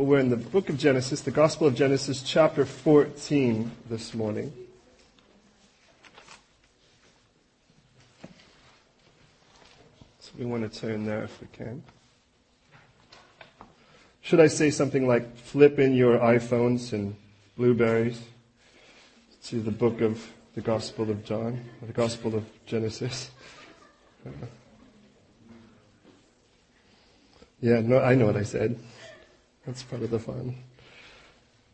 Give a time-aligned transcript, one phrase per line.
[0.00, 4.50] Well, we're in the book of Genesis, the Gospel of Genesis, chapter 14 this morning.
[10.20, 11.82] So we want to turn there if we can.
[14.22, 17.14] Should I say something like flip in your iPhones and
[17.58, 18.22] blueberries
[19.48, 23.30] to the book of the Gospel of John, or the Gospel of Genesis?
[27.62, 28.78] Yeah, no, I know what I said.
[29.70, 30.56] That's part of the fun.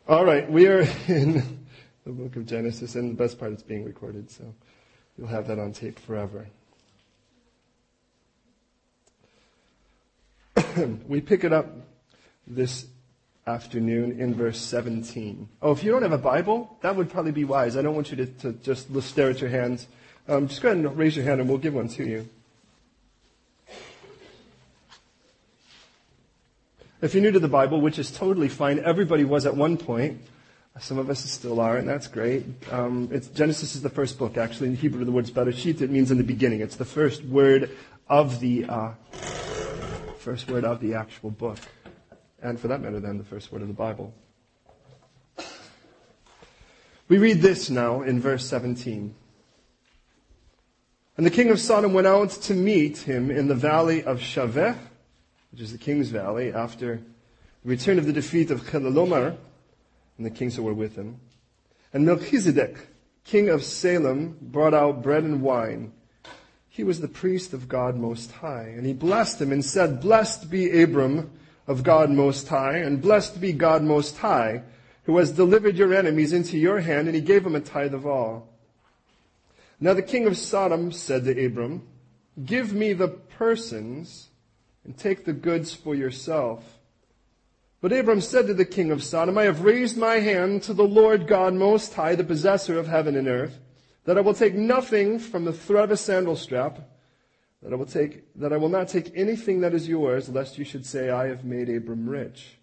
[0.07, 1.65] All right, we are in
[2.05, 4.53] the book of Genesis, and the best part is being recorded, so
[5.17, 6.45] you'll have that on tape forever.
[11.07, 11.65] we pick it up
[12.45, 12.85] this
[13.47, 15.49] afternoon in verse 17.
[15.63, 17.75] Oh, if you don't have a Bible, that would probably be wise.
[17.75, 19.87] I don't want you to, to just stare at your hands.
[20.27, 22.29] Um, just go ahead and raise your hand and we'll give one to you.
[26.99, 30.19] If you're new to the Bible, which is totally fine, everybody was at one point.
[30.79, 32.43] Some of us still are, and that's great.
[32.71, 34.69] Um, Genesis is the first book, actually.
[34.69, 35.81] In Hebrew, the word's Bereshit.
[35.81, 36.61] It means in the beginning.
[36.61, 37.69] It's the first word
[38.09, 38.91] of the uh,
[40.17, 41.59] first word of the actual book,
[42.41, 44.11] and for that matter, then the first word of the Bible.
[47.09, 49.13] We read this now in verse 17.
[51.15, 54.75] And the king of Sodom went out to meet him in the valley of Shaveh
[55.57, 56.97] which is the King's Valley, after
[57.63, 59.35] the return of the defeat of Chedorlaomer
[60.15, 61.19] and the kings who were with him.
[61.91, 62.77] And Melchizedek,
[63.23, 65.93] king of Salem, brought out bread and wine.
[66.69, 68.71] He was the priest of God Most High.
[68.77, 71.31] And he blessed him and said, Blessed be Abram
[71.65, 74.61] of God Most High, and blessed be God Most High,
[75.05, 78.05] who has delivered your enemies into your hand, and he gave him a tithe of
[78.05, 78.47] all.
[79.79, 81.81] Now the king of Sodom said to Abram,
[82.45, 84.26] Give me the persons
[84.87, 86.79] and take the goods for yourself.
[87.81, 90.87] But Abram said to the king of Sodom, I have raised my hand to the
[90.87, 93.59] Lord God Most High, the possessor of heaven and earth,
[94.05, 96.79] that I will take nothing from the thread of a sandal strap,
[97.61, 100.65] that I will take, that I will not take anything that is yours, lest you
[100.65, 102.57] should say, I have made Abram rich,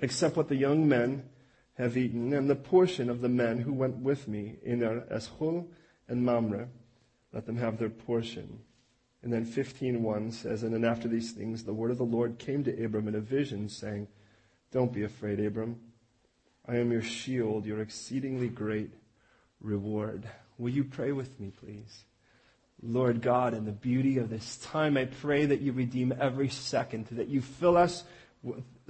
[0.00, 1.24] except what the young men
[1.74, 5.68] have eaten, and the portion of the men who went with me in their Eshcol
[6.08, 6.68] and Mamre,
[7.32, 8.60] let them have their portion.
[9.26, 12.62] And then 15.1 says, And then after these things, the word of the Lord came
[12.62, 14.06] to Abram in a vision, saying,
[14.70, 15.80] Don't be afraid, Abram.
[16.68, 18.92] I am your shield, your exceedingly great
[19.60, 20.28] reward.
[20.58, 22.04] Will you pray with me, please?
[22.80, 27.06] Lord God, in the beauty of this time, I pray that you redeem every second,
[27.06, 28.04] that you fill us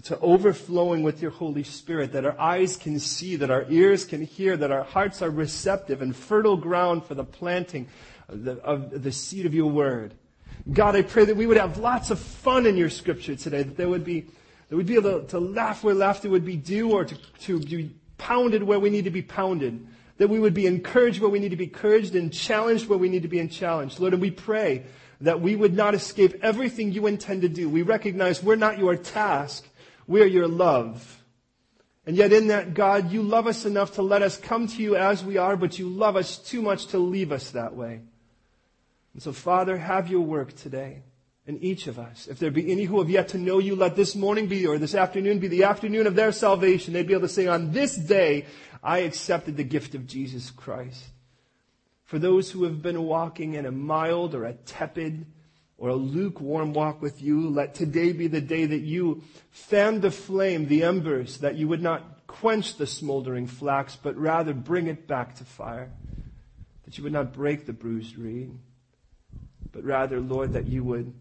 [0.03, 4.21] to overflowing with your Holy Spirit, that our eyes can see, that our ears can
[4.21, 7.89] hear, that our hearts are receptive and fertile ground for the planting
[8.29, 10.13] of the, of the seed of your word.
[10.73, 13.77] God, I pray that we would have lots of fun in your scripture today, that
[13.77, 14.27] there would be,
[14.69, 17.95] that we'd be able to, laugh where laughter would be due or to, to be
[18.19, 19.87] pounded where we need to be pounded.
[20.19, 23.09] That we would be encouraged where we need to be encouraged and challenged where we
[23.09, 24.01] need to be challenged.
[24.01, 24.85] Lord, and we pray
[25.21, 27.69] that we would not escape everything you intend to do.
[27.69, 29.69] We recognize we're not your task.
[30.07, 31.23] We are your love.
[32.07, 34.95] And yet in that, God, you love us enough to let us come to you
[34.97, 38.01] as we are, but you love us too much to leave us that way.
[39.17, 41.01] And so, Father, have your work today
[41.47, 42.27] in each of us.
[42.27, 44.77] If there be any who have yet to know you, let this morning be, or
[44.77, 46.93] this afternoon be the afternoon of their salvation.
[46.93, 48.45] They'd be able to say, on this day,
[48.83, 51.03] I accepted the gift of Jesus Christ.
[52.05, 55.25] For those who have been walking in a mild or a tepid
[55.79, 60.11] or a lukewarm walk with you, let today be the day that you fan the
[60.11, 65.09] flame, the embers, that you would not quench the smoldering flax, but rather bring it
[65.09, 65.91] back to fire.
[66.85, 68.59] That you would not break the bruised reed
[69.77, 71.13] but rather, Lord, that you would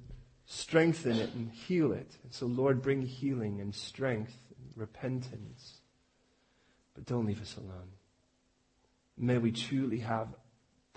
[0.45, 2.09] strengthen it and heal it.
[2.23, 5.81] And so, Lord, bring healing and strength and repentance.
[6.93, 7.89] But don't leave us alone.
[9.17, 10.29] May we truly have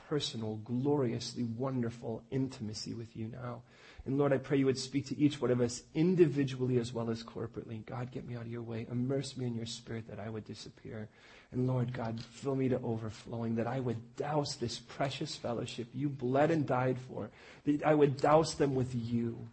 [0.08, 3.62] personal, gloriously wonderful intimacy with you now.
[4.08, 7.10] And Lord, I pray you would speak to each one of us individually as well
[7.10, 7.84] as corporately.
[7.84, 8.86] God, get me out of your way.
[8.90, 11.10] Immerse me in your spirit that I would disappear.
[11.52, 16.08] And Lord God, fill me to overflowing, that I would douse this precious fellowship you
[16.08, 17.28] bled and died for,
[17.66, 19.46] that I would douse them with you.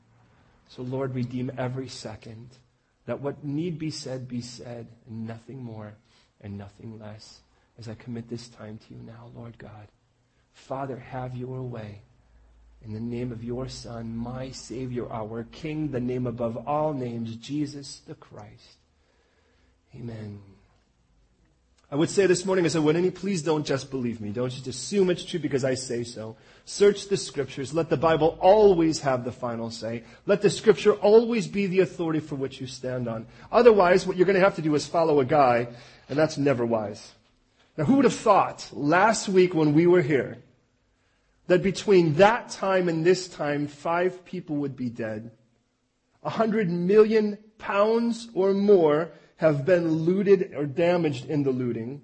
[0.70, 2.48] So Lord, redeem every second,
[3.08, 5.96] that what need be said be said, and nothing more
[6.40, 7.42] and nothing less,
[7.78, 9.90] as I commit this time to you now, Lord God.
[10.54, 12.04] Father, have your way.
[12.86, 17.36] In the name of your Son, my Savior, our King, the name above all names,
[17.36, 18.78] Jesus the Christ.
[19.96, 20.40] Amen.
[21.92, 24.30] I would say this morning I would any, please don't just believe me.
[24.30, 26.36] Don't just assume it's true because I say so.
[26.66, 27.74] Search the scriptures.
[27.74, 30.04] Let the Bible always have the final say.
[30.28, 33.26] Let the scripture always be the authority for which you stand on.
[33.52, 35.68] Otherwise, what you're going to have to do is follow a guy,
[36.10, 37.14] and that's never wise.
[37.78, 40.38] Now, who would have thought last week when we were here
[41.48, 45.32] that between that time and this time, five people would be dead?
[46.24, 52.02] A hundred million pounds or more have been looted or damaged in the looting.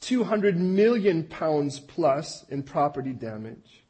[0.00, 3.82] 200 million pounds plus in property damage.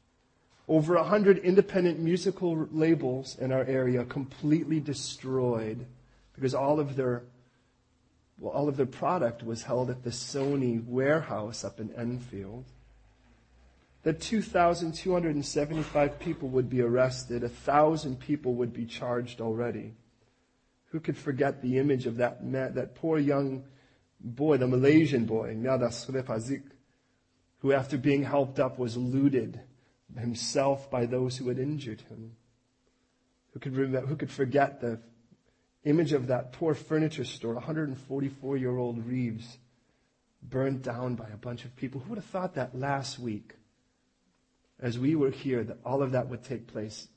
[0.66, 5.86] Over 100 independent musical labels in our area completely destroyed
[6.34, 7.24] because all of their
[8.38, 12.64] well, all of their product was held at the Sony warehouse up in Enfield.
[14.04, 19.94] That 2,275 people would be arrested, 1,000 people would be charged already.
[20.90, 23.64] Who could forget the image of that man, that poor young
[24.20, 26.62] boy, the Malaysian boy, Nada Srepazik,
[27.58, 29.60] who after being helped up was looted
[30.16, 32.36] himself by those who had injured him?
[33.52, 35.00] Who could, who could forget the
[35.84, 39.58] image of that poor furniture store, 144 year old Reeves,
[40.42, 42.00] burned down by a bunch of people?
[42.00, 43.54] Who would have thought that last week,
[44.80, 47.08] as we were here, that all of that would take place?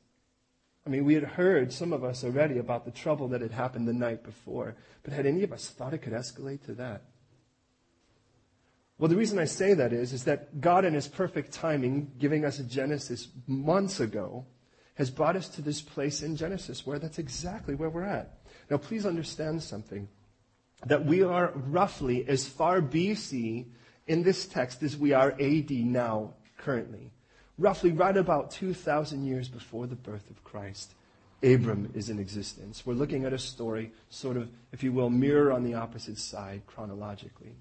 [0.86, 3.88] I mean, we had heard, some of us already, about the trouble that had happened
[3.88, 7.04] the night before, but had any of us thought it could escalate to that?
[8.98, 12.46] Well, the reason I say that is, is that God in His perfect timing, giving
[12.46, 14.46] us a Genesis months ago,
[14.96, 18.40] has brought us to this place in Genesis where that's exactly where we're at.
[18.70, 20.08] Now, please understand something.
[20.86, 23.68] That we are roughly as far BC
[24.08, 27.12] in this text as we are AD now, currently
[27.62, 30.94] roughly right about 2,000 years before the birth of Christ,
[31.44, 32.86] Abram is in existence.
[32.86, 36.64] We're looking at a story, sort of, if you will, mirror on the opposite side
[36.68, 37.56] chronologically.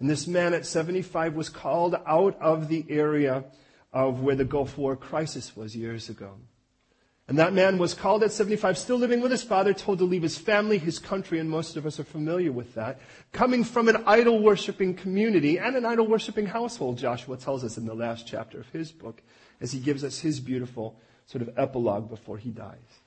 [0.00, 3.44] And this man at 75 was called out of the area
[3.92, 6.34] of where the Gulf War crisis was years ago.
[7.30, 10.24] And that man was called at 75, still living with his father, told to leave
[10.24, 12.98] his family, his country, and most of us are familiar with that.
[13.30, 17.86] Coming from an idol worshipping community and an idol worshipping household, Joshua tells us in
[17.86, 19.22] the last chapter of his book,
[19.60, 22.98] as he gives us his beautiful sort of epilogue before he dies.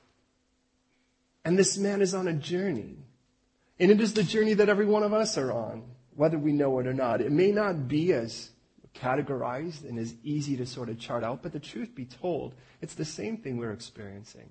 [1.43, 2.95] And this man is on a journey.
[3.77, 5.83] And it is the journey that every one of us are on,
[6.15, 7.19] whether we know it or not.
[7.19, 8.51] It may not be as
[8.93, 12.95] categorized and is easy to sort of chart out, but the truth be told, it's
[12.95, 14.49] the same thing we're experiencing.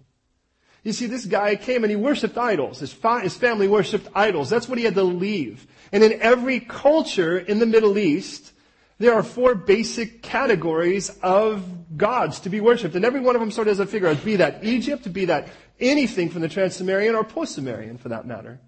[0.83, 2.81] You see, this guy came and he worshiped idols.
[2.81, 4.51] His, fa- his family worshiped idols.
[4.51, 5.67] That's what he had to leave.
[5.93, 8.53] And in every culture in the Middle East,
[8.99, 12.97] there are four basic categories of gods to be worshipped.
[12.97, 15.27] And every one of them sort of has a figure out, be that Egypt, be
[15.27, 15.49] that
[15.79, 18.61] anything from the Trans-Sumerian or Post-Sumerian for that matter.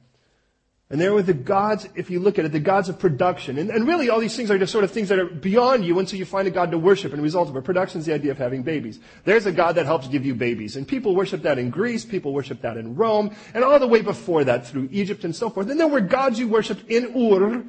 [0.91, 3.57] And there were the gods, if you look at it, the gods of production.
[3.57, 5.99] And, and, really all these things are just sort of things that are beyond you
[5.99, 7.65] until you find a God to worship and result of it.
[7.65, 9.01] Production is the idea of having babies.
[9.25, 10.77] There's a God that helps give you babies.
[10.77, 14.03] And people worship that in Greece, people worship that in Rome, and all the way
[14.03, 15.71] before that through Egypt and so forth.
[15.71, 17.65] And there were gods you worshiped in Ur,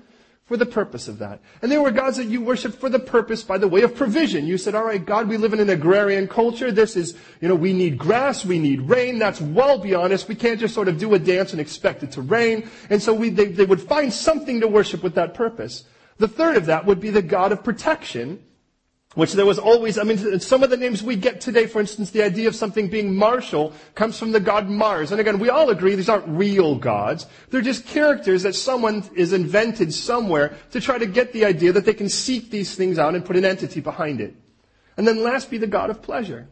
[0.46, 1.42] for the purpose of that.
[1.64, 4.46] And there were gods that you worshiped for the purpose by the way of provision.
[4.46, 6.72] You said, all right, God, we live in an agrarian culture.
[6.72, 9.18] This is, you know, we need grass, we need rain.
[9.18, 10.28] That's well beyond us.
[10.28, 12.70] We can't just sort of do a dance and expect it to rain.
[12.92, 15.84] And so we, they, they would find something to worship with that purpose.
[16.20, 18.44] The third of that would be the God of protection
[19.16, 22.12] which there was always, I mean, some of the names we get today, for instance,
[22.12, 25.12] the idea of something being martial comes from the god Mars.
[25.12, 27.26] And again, we all agree these aren't real gods.
[27.50, 31.86] They're just characters that someone is invented somewhere to try to get the idea that
[31.86, 34.36] they can seek these things out and put an entity behind it.
[34.98, 36.48] And then last be the god of pleasure.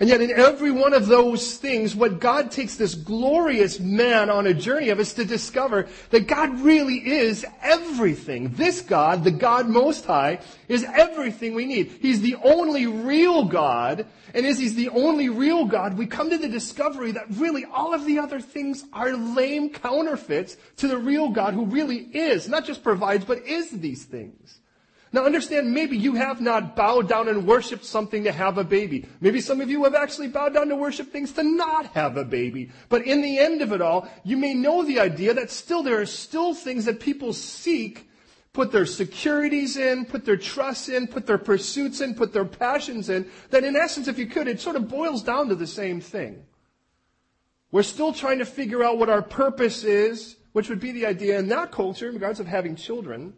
[0.00, 4.46] And yet in every one of those things, what God takes this glorious man on
[4.46, 8.52] a journey of is to discover that God really is everything.
[8.54, 10.38] This God, the God Most High,
[10.68, 11.98] is everything we need.
[12.00, 16.38] He's the only real God, and as He's the only real God, we come to
[16.38, 21.30] the discovery that really all of the other things are lame counterfeits to the real
[21.30, 24.60] God who really is, not just provides, but is these things.
[25.12, 29.06] Now understand, maybe you have not bowed down and worshiped something to have a baby.
[29.20, 32.24] Maybe some of you have actually bowed down to worship things to not have a
[32.24, 32.70] baby.
[32.90, 36.00] But in the end of it all, you may know the idea that still there
[36.00, 38.10] are still things that people seek,
[38.52, 43.08] put their securities in, put their trusts in, put their pursuits in, put their passions
[43.08, 46.02] in, that in essence, if you could, it sort of boils down to the same
[46.02, 46.44] thing.
[47.70, 51.38] We're still trying to figure out what our purpose is, which would be the idea
[51.38, 53.32] in that culture in regards of having children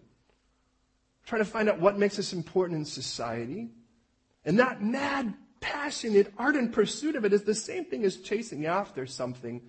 [1.30, 3.70] trying to find out what makes us important in society.
[4.44, 9.06] And that mad, passionate, ardent pursuit of it is the same thing as chasing after
[9.06, 9.62] something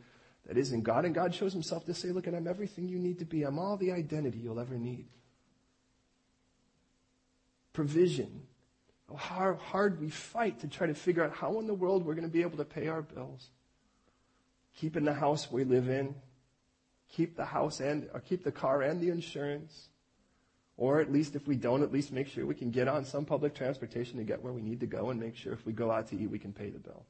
[0.48, 1.06] that isn't God.
[1.06, 3.44] And God shows himself to say, look, I'm everything you need to be.
[3.44, 5.06] I'm all the identity you'll ever need.
[7.74, 8.42] provision,
[9.16, 12.28] how hard we fight to try to figure out how in the world we're going
[12.28, 13.50] to be able to pay our bills.
[14.78, 16.16] Keeping the house we live in,
[17.08, 19.90] keep the house and, or keep the car and the insurance.
[20.82, 23.24] Or at least if we don't, at least make sure we can get on some
[23.24, 25.92] public transportation to get where we need to go and make sure if we go
[25.92, 27.06] out to eat, we can pay the bill.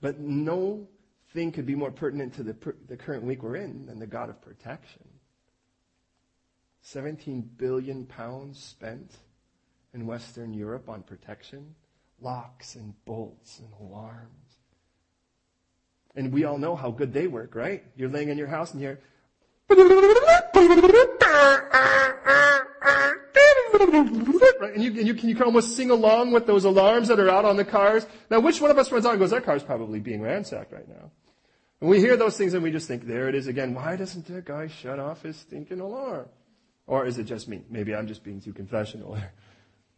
[0.00, 0.86] But no
[1.34, 2.54] thing could be more pertinent to the,
[2.86, 5.02] the current week we're in than the God of protection.
[6.82, 9.10] 17 billion pounds spent
[9.92, 11.74] in Western Europe on protection,
[12.20, 14.54] locks and bolts and alarms.
[16.14, 17.82] And we all know how good they work, right?
[17.96, 19.00] You're laying in your house and you're
[19.68, 19.78] and
[24.82, 27.44] you, and you, can, you can almost sing along with those alarms that are out
[27.44, 28.06] on the cars.
[28.30, 30.88] Now, which one of us runs out and goes, that car's probably being ransacked right
[30.88, 31.10] now?
[31.80, 33.74] And we hear those things and we just think, there it is again.
[33.74, 36.28] Why doesn't that guy shut off his stinking alarm?
[36.86, 37.62] Or is it just me?
[37.68, 39.18] Maybe I'm just being too confessional.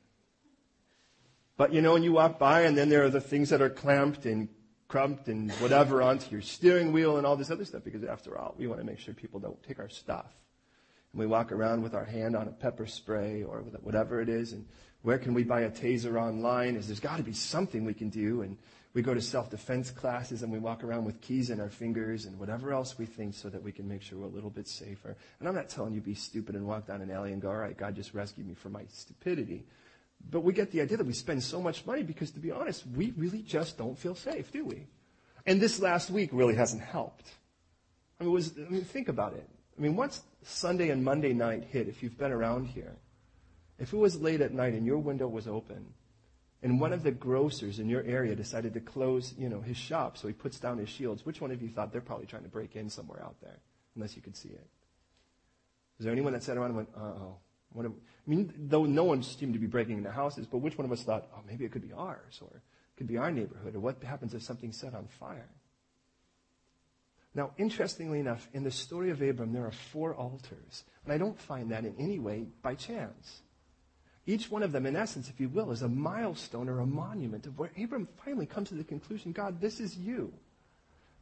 [1.57, 3.71] but you know, when you walk by and then there are the things that are
[3.71, 4.49] clamped and
[4.89, 8.55] crumped and whatever onto your steering wheel and all this other stuff because after all,
[8.59, 10.27] we want to make sure people don't take our stuff.
[11.13, 14.53] And we walk around with our hand on a pepper spray or whatever it is
[14.53, 14.67] and
[15.03, 16.75] where can we buy a taser online?
[16.75, 18.57] Is there's got to be something we can do and
[18.95, 22.39] we go to self-defense classes and we walk around with keys in our fingers and
[22.39, 25.17] whatever else we think so that we can make sure we're a little bit safer.
[25.39, 27.57] And I'm not telling you be stupid and walk down an alley and go, all
[27.57, 29.67] right, God just rescued me from my stupidity.
[30.31, 32.85] But we get the idea that we spend so much money because to be honest,
[32.95, 34.87] we really just don't feel safe, do we?
[35.47, 37.31] And this last week really hasn't helped.
[38.21, 39.49] I mean, was, I mean, think about it.
[39.79, 42.97] I mean, once Sunday and Monday night hit, if you've been around here,
[43.79, 45.95] if it was late at night and your window was open,
[46.63, 50.19] and one of the grocers in your area decided to close, you know, his shop,
[50.19, 52.49] so he puts down his shields, which one of you thought they're probably trying to
[52.49, 53.59] break in somewhere out there,
[53.95, 54.67] unless you could see it?
[55.99, 56.89] Is there anyone that sat around and went,
[57.75, 57.83] uh-oh?
[57.83, 60.85] What I mean, though no one seemed to be breaking into houses, but which one
[60.85, 62.63] of us thought, oh, maybe it could be ours, or it
[62.97, 65.49] could be our neighborhood, or what happens if something's set on fire?
[67.35, 70.85] Now, interestingly enough, in the story of Abram, there are four altars.
[71.05, 73.43] And I don't find that in any way by chance.
[74.27, 77.47] Each one of them, in essence, if you will, is a milestone or a monument
[77.47, 80.33] of where Abram finally comes to the conclusion God, this is you.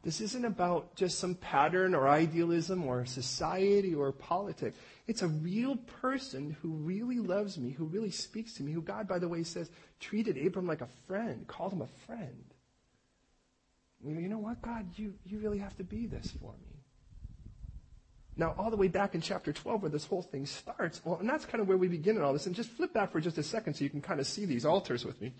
[0.07, 4.77] This isn't about just some pattern or idealism or society or politics.
[5.05, 9.05] It's a real person who really loves me, who really speaks to me, who God,
[9.05, 12.45] by the way, says treated Abram like a friend, called him a friend.
[14.01, 16.79] You know what, God, you, you really have to be this for me.
[18.37, 21.27] Now, all the way back in chapter 12 where this whole thing starts, well, and
[21.27, 22.45] that's kind of where we begin in all this.
[22.45, 24.63] And just flip back for just a second so you can kind of see these
[24.63, 25.33] altars with me.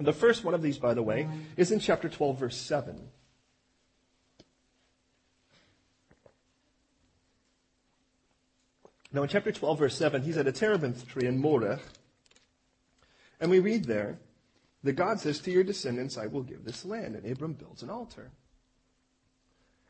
[0.00, 3.10] The first one of these, by the way, is in chapter 12, verse 7.
[9.14, 11.78] Now, in chapter 12, verse 7, he's at a terebinth tree in Moreh.
[13.38, 14.18] And we read there
[14.82, 17.14] that God says, To your descendants I will give this land.
[17.14, 18.32] And Abram builds an altar.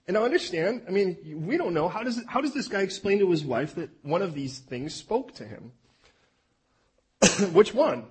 [0.06, 1.88] And I understand, I mean, we don't know.
[1.88, 4.92] How does, how does this guy explain to his wife that one of these things
[4.92, 5.72] spoke to him?
[7.54, 8.04] Which one?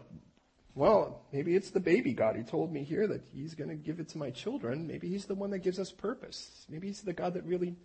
[0.74, 2.36] Well, maybe it's the baby God.
[2.36, 4.88] He told me here that he's going to give it to my children.
[4.88, 6.66] Maybe he's the one that gives us purpose.
[6.68, 7.76] Maybe he's the God that really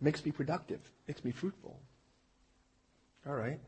[0.00, 1.78] makes me productive, makes me fruitful.
[3.26, 3.60] All right.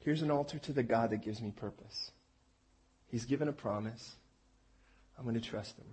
[0.00, 2.10] Here's an altar to the God that gives me purpose.
[3.10, 4.16] He's given a promise.
[5.16, 5.86] I'm going to trust him.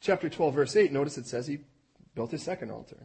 [0.00, 1.58] Chapter 12, verse 8, notice it says he
[2.14, 2.96] built his second altar.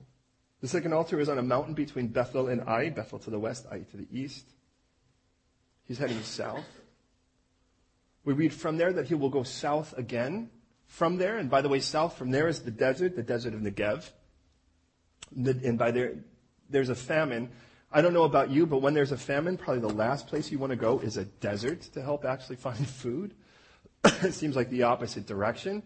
[0.62, 3.66] The second altar is on a mountain between Bethel and Ai, Bethel to the west,
[3.72, 4.46] Ai to the east.
[5.84, 6.66] He's heading south.
[8.24, 10.50] We read from there that he will go south again.
[10.88, 13.62] From there, and by the way, south from there is the desert, the desert of
[13.62, 14.10] Negev.
[15.36, 16.14] And by there,
[16.70, 17.50] there's a famine
[17.96, 20.60] I don't know about you, but when there's a famine, probably the last place you
[20.60, 23.34] want to go is a desert to help actually find food.
[24.04, 25.82] it seems like the opposite direction.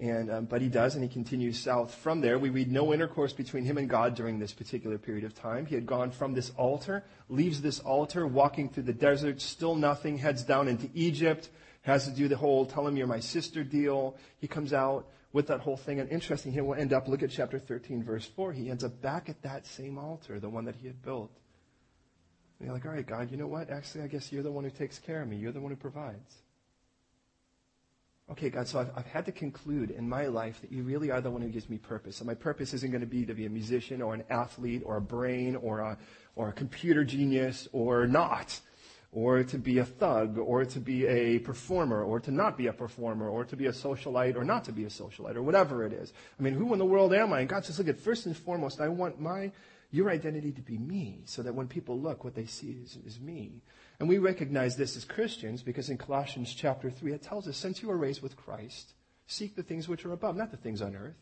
[0.00, 2.38] And, um, but he does, and he continues south from there.
[2.38, 5.66] We read no intercourse between him and God during this particular period of time.
[5.66, 10.18] He had gone from this altar, leaves this altar, walking through the desert, still nothing,
[10.18, 11.48] heads down into Egypt,
[11.82, 14.16] has to do the whole tell him you're my sister deal.
[14.38, 15.98] He comes out with that whole thing.
[15.98, 18.52] And interesting, he will end up, look at chapter 13, verse 4.
[18.52, 21.39] He ends up back at that same altar, the one that he had built.
[22.60, 23.70] And you're like, all right, God, you know what?
[23.70, 25.36] Actually, I guess you're the one who takes care of me.
[25.36, 26.36] You're the one who provides.
[28.30, 31.22] Okay, God, so I've, I've had to conclude in my life that you really are
[31.22, 32.20] the one who gives me purpose.
[32.20, 34.98] And my purpose isn't going to be to be a musician or an athlete or
[34.98, 35.98] a brain or a,
[36.36, 38.60] or a computer genius or not
[39.12, 42.72] or to be a thug, or to be a performer, or to not be a
[42.72, 45.92] performer, or to be a socialite, or not to be a socialite, or whatever it
[45.92, 46.12] is.
[46.38, 47.40] I mean, who in the world am I?
[47.40, 49.50] And God says, look at first and foremost, I want my
[49.90, 53.18] your identity to be me, so that when people look, what they see is, is
[53.20, 53.62] me.
[53.98, 57.82] And we recognize this as Christians because in Colossians chapter 3, it tells us, since
[57.82, 58.94] you were raised with Christ,
[59.26, 61.16] seek the things which are above, not the things on earth.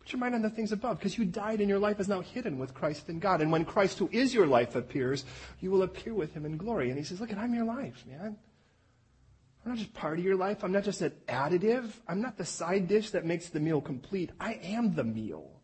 [0.00, 2.20] Put your mind on the things above, because you died and your life is now
[2.20, 3.42] hidden with Christ in God.
[3.42, 5.24] And when Christ, who is your life, appears,
[5.60, 6.88] you will appear with him in glory.
[6.88, 8.36] And he says, look, I'm your life, man.
[9.64, 10.64] I'm not just part of your life.
[10.64, 11.90] I'm not just an additive.
[12.08, 14.30] I'm not the side dish that makes the meal complete.
[14.40, 15.59] I am the meal.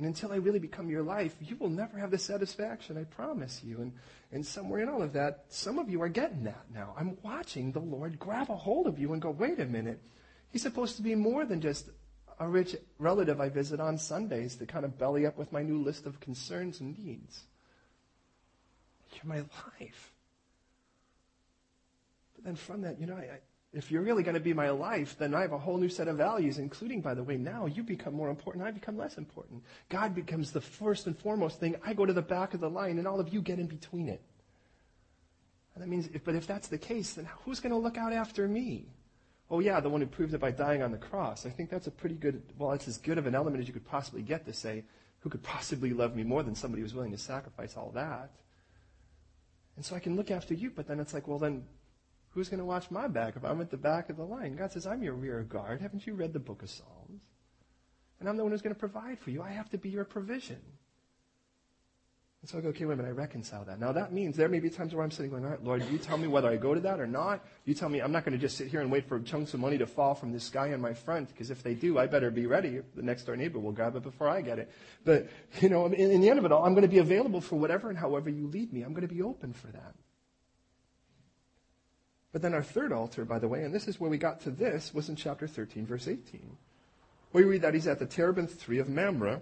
[0.00, 3.60] And until I really become your life, you will never have the satisfaction, I promise
[3.62, 3.82] you.
[3.82, 3.92] And,
[4.32, 6.94] and somewhere in all of that, some of you are getting that now.
[6.96, 10.00] I'm watching the Lord grab a hold of you and go, wait a minute.
[10.52, 11.90] He's supposed to be more than just
[12.38, 15.82] a rich relative I visit on Sundays to kind of belly up with my new
[15.82, 17.44] list of concerns and needs.
[19.12, 20.14] You're my life.
[22.36, 23.40] But then from that, you know, I,
[23.72, 26.08] if you're really going to be my life, then I have a whole new set
[26.08, 29.62] of values, including, by the way, now you become more important, I become less important.
[29.88, 31.76] God becomes the first and foremost thing.
[31.84, 34.08] I go to the back of the line, and all of you get in between
[34.08, 34.22] it.
[35.74, 38.12] And that means, if, but if that's the case, then who's going to look out
[38.12, 38.86] after me?
[39.52, 41.46] Oh, yeah, the one who proved it by dying on the cross.
[41.46, 43.72] I think that's a pretty good, well, it's as good of an element as you
[43.72, 44.84] could possibly get to say,
[45.20, 48.30] who could possibly love me more than somebody who's willing to sacrifice all that?
[49.76, 51.64] And so I can look after you, but then it's like, well, then
[52.30, 54.56] who's going to watch my back if I'm at the back of the line?
[54.56, 55.80] God says, I'm your rear guard.
[55.80, 57.22] Haven't you read the book of Psalms?
[58.18, 59.42] And I'm the one who's going to provide for you.
[59.42, 60.60] I have to be your provision.
[62.42, 63.78] And so I go, okay, wait a minute, I reconcile that.
[63.78, 65.98] Now that means there may be times where I'm sitting going, all right, Lord, you
[65.98, 67.44] tell me whether I go to that or not.
[67.66, 69.60] You tell me I'm not going to just sit here and wait for chunks of
[69.60, 72.30] money to fall from the sky in my front, because if they do, I better
[72.30, 72.80] be ready.
[72.94, 74.72] The next door neighbor will grab it before I get it.
[75.04, 75.28] But,
[75.60, 77.56] you know, in, in the end of it all, I'm going to be available for
[77.56, 78.82] whatever and however you lead me.
[78.82, 79.94] I'm going to be open for that.
[82.32, 84.50] But then our third altar, by the way, and this is where we got to
[84.50, 86.56] this, was in chapter 13, verse 18.
[87.32, 89.40] Where we read that he's at the terebinth tree of Mamre,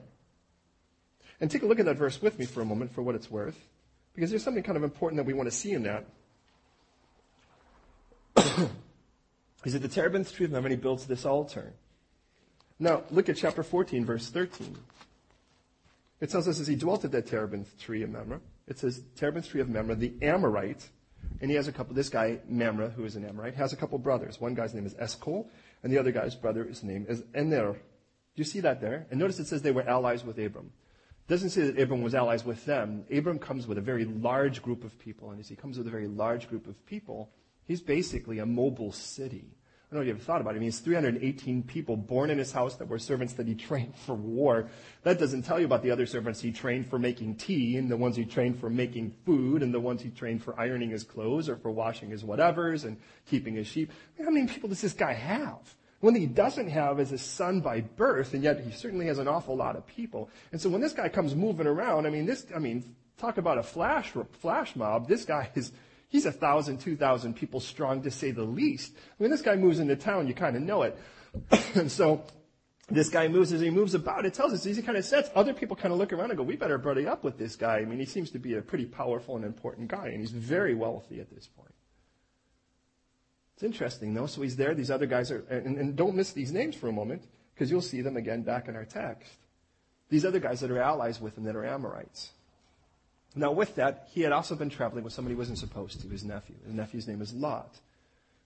[1.41, 3.31] and take a look at that verse with me for a moment for what it's
[3.31, 3.59] worth,
[4.15, 6.07] because there's something kind of important that we want to see in that.
[9.65, 11.75] He's at the terebinth tree of Mamre and he builds this altar.
[12.79, 14.77] Now, look at chapter 14, verse 13.
[16.21, 19.49] It tells us as he dwelt at that terebinth tree of Mamre, it says, terebinth
[19.49, 20.89] tree of Mamre, the Amorite,
[21.41, 23.99] and he has a couple, this guy, Mamre, who is an Amorite, has a couple
[23.99, 24.41] brothers.
[24.41, 25.49] One guy's name is Eshcol,
[25.83, 27.73] and the other guy's brother, his name is Aner.
[27.73, 27.79] Do
[28.37, 29.07] you see that there?
[29.11, 30.73] And notice it says they were allies with Abram.
[31.27, 33.05] It doesn't say that Abram was allies with them.
[33.13, 35.91] Abram comes with a very large group of people, and as he comes with a
[35.91, 37.31] very large group of people,
[37.65, 39.58] he's basically a mobile city.
[39.91, 40.59] I don't know if you ever thought about it.
[40.59, 43.97] I mean, it's 318 people born in his house that were servants that he trained
[43.97, 44.69] for war.
[45.03, 47.97] That doesn't tell you about the other servants he trained for making tea, and the
[47.97, 51.49] ones he trained for making food, and the ones he trained for ironing his clothes,
[51.49, 52.99] or for washing his whatevers, and
[53.31, 53.91] keeping his sheep.
[53.91, 55.75] I mean, how many people does this guy have?
[56.01, 59.19] One that he doesn't have is a son by birth, and yet he certainly has
[59.19, 60.29] an awful lot of people.
[60.53, 63.57] And so when this guy comes moving around, I mean, this, I mean, talk about
[63.57, 65.09] a flash, flash mob.
[65.09, 65.73] This guy is,
[66.09, 68.93] he's a thousand, two thousand people strong to say the least.
[69.19, 70.99] When this guy moves into town, you kind of know it.
[71.75, 72.25] and so
[72.91, 74.25] this guy moves as he moves about.
[74.25, 75.31] It tells us he kind of sets.
[75.35, 77.79] Other people kind of look around and go, "We better buddy up with this guy."
[77.79, 80.75] I mean, he seems to be a pretty powerful and important guy, and he's very
[80.75, 81.75] wealthy at this point.
[83.55, 84.27] It's interesting, though.
[84.27, 84.75] So he's there.
[84.75, 87.81] These other guys are, and, and don't miss these names for a moment, because you'll
[87.83, 89.33] see them again back in our text.
[90.09, 92.31] These other guys that are allies with him that are Amorites.
[93.35, 96.25] Now, with that, he had also been traveling with somebody he wasn't supposed to, his
[96.25, 96.57] nephew.
[96.65, 97.79] His nephew's name is Lot.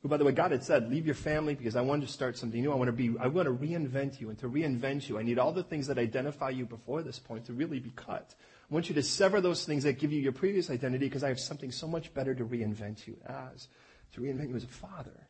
[0.03, 2.37] Who, by the way, God had said, leave your family because I want to start
[2.37, 2.73] something new.
[2.73, 4.31] I want to be, I want to reinvent you.
[4.31, 7.47] And to reinvent you, I need all the things that identify you before this point
[7.47, 8.35] to really be cut.
[8.69, 11.29] I want you to sever those things that give you your previous identity because I
[11.29, 13.69] have something so much better to reinvent you as
[14.15, 15.29] to reinvent you as a father.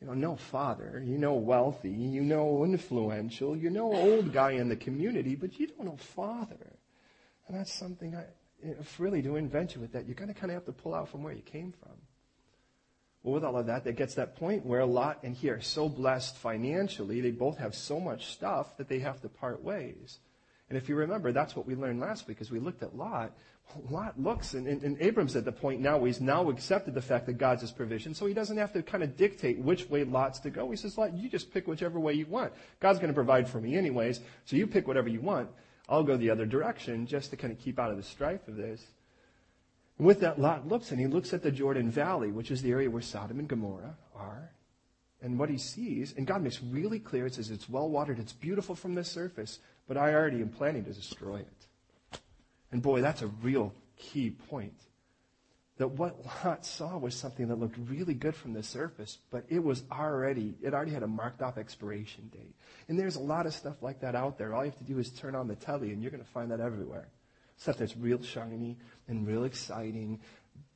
[0.00, 1.02] You know, no father.
[1.04, 1.90] You know wealthy.
[1.90, 3.54] You know influential.
[3.54, 6.78] You know old guy in the community, but you don't know father.
[7.46, 8.24] And that's something I,
[8.62, 10.94] if really to invent you with that, you're going to kind of have to pull
[10.94, 11.92] out from where you came from.
[13.22, 15.88] Well, with all of that, that gets that point where Lot and he are so
[15.88, 20.18] blessed financially, they both have so much stuff that they have to part ways.
[20.70, 23.32] And if you remember, that's what we learned last week as we looked at Lot.
[23.88, 27.02] Lot looks, and, and, and, Abram's at the point now where he's now accepted the
[27.02, 30.02] fact that God's his provision, so he doesn't have to kind of dictate which way
[30.02, 30.70] Lot's to go.
[30.70, 32.52] He says, Lot, you just pick whichever way you want.
[32.80, 35.50] God's going to provide for me anyways, so you pick whatever you want.
[35.90, 38.56] I'll go the other direction just to kind of keep out of the strife of
[38.56, 38.82] this.
[39.98, 42.70] And with that, Lot looks, and he looks at the Jordan Valley, which is the
[42.70, 44.52] area where Sodom and Gomorrah are
[45.22, 48.32] and what he sees, and God makes really clear, it says it's well watered, it's
[48.32, 52.20] beautiful from the surface, but I already am planning to destroy it.
[52.72, 54.80] And boy, that's a real key point.
[55.80, 56.14] That what
[56.44, 60.54] Lot saw was something that looked really good from the surface, but it was already,
[60.60, 62.54] it already had a marked off expiration date.
[62.88, 64.52] And there's a lot of stuff like that out there.
[64.52, 66.50] All you have to do is turn on the telly and you're going to find
[66.50, 67.08] that everywhere.
[67.56, 68.76] Stuff that's real shiny
[69.08, 70.20] and real exciting,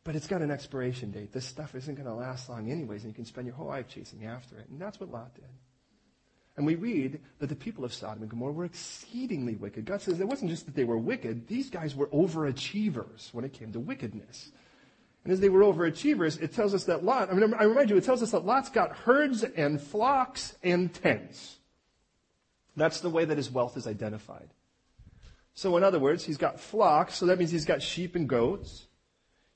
[0.04, 1.34] but it's got an expiration date.
[1.34, 3.88] This stuff isn't going to last long anyways, and you can spend your whole life
[3.88, 4.70] chasing after it.
[4.70, 5.44] And that's what Lot did.
[6.56, 9.84] And we read that the people of Sodom and Gomorrah were exceedingly wicked.
[9.84, 13.52] God says it wasn't just that they were wicked, these guys were overachievers when it
[13.52, 14.50] came to wickedness.
[15.24, 17.96] And as they were overachievers, it tells us that Lot, I, mean, I remind you,
[17.96, 21.56] it tells us that Lot's got herds and flocks and tents.
[22.76, 24.50] That's the way that his wealth is identified.
[25.54, 28.86] So in other words, he's got flocks, so that means he's got sheep and goats.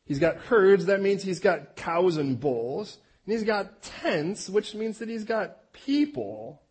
[0.07, 2.99] He's got herds, that means he's got cows and bulls.
[3.27, 6.63] And he's got tents, which means that he's got people.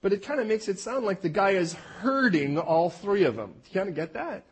[0.00, 3.36] But it kind of makes it sound like the guy is herding all three of
[3.36, 3.52] them.
[3.62, 4.44] Do you kind of get that?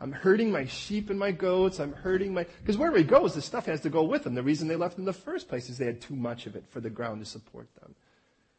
[0.00, 1.80] I'm herding my sheep and my goats.
[1.80, 4.34] I'm herding my, because wherever he goes, the stuff has to go with him.
[4.34, 6.64] The reason they left in the first place is they had too much of it
[6.68, 7.94] for the ground to support them.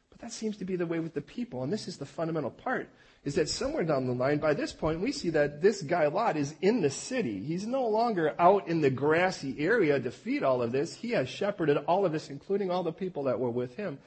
[0.10, 1.64] But that seems to be the way with the people.
[1.64, 2.90] And this is the fundamental part,
[3.26, 6.38] is that somewhere down the line, by this point, we see that this guy Lot
[6.38, 7.44] is in the city.
[7.44, 10.96] He's no longer out in the grassy area to feed all of this.
[10.96, 14.00] He has shepherded all of this, including all the people that were with him,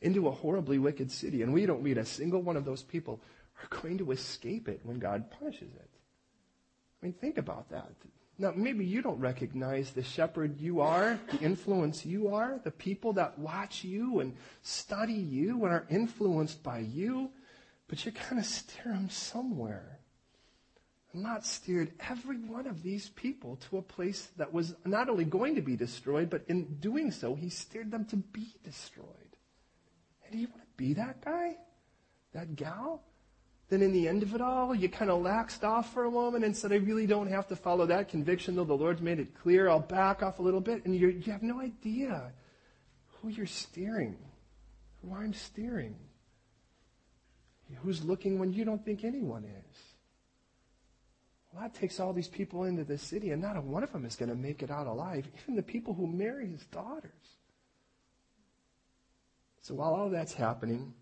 [0.00, 1.42] into a horribly wicked city.
[1.42, 3.20] And we don't read a single one of those people
[3.62, 5.88] are going to escape it when God punishes it.
[7.02, 7.90] I mean, think about that.
[8.38, 13.12] Now, maybe you don't recognize the shepherd you are, the influence you are, the people
[13.14, 17.30] that watch you and study you and are influenced by you,
[17.88, 19.98] but you kind of steer them somewhere.
[21.12, 25.24] And Lot steered every one of these people to a place that was not only
[25.24, 29.06] going to be destroyed, but in doing so, he steered them to be destroyed.
[30.24, 31.56] And do you want to be that guy?
[32.32, 33.02] That gal?
[33.72, 36.44] Then in the end of it all, you kind of laxed off for a moment
[36.44, 39.34] and said, I really don't have to follow that conviction, though the Lord's made it
[39.34, 39.70] clear.
[39.70, 40.84] I'll back off a little bit.
[40.84, 42.32] And you have no idea
[43.06, 44.18] who you're steering,
[45.00, 45.96] who I'm steering,
[47.76, 49.78] who's looking when you don't think anyone is.
[51.50, 54.04] Well, that takes all these people into the city, and not a one of them
[54.04, 57.10] is going to make it out alive, even the people who marry his daughters.
[59.62, 60.92] So while all that's happening,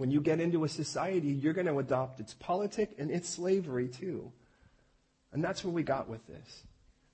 [0.00, 3.86] when you get into a society, you're going to adopt its politic and its slavery
[3.86, 4.32] too.
[5.30, 6.62] And that's where we got with this.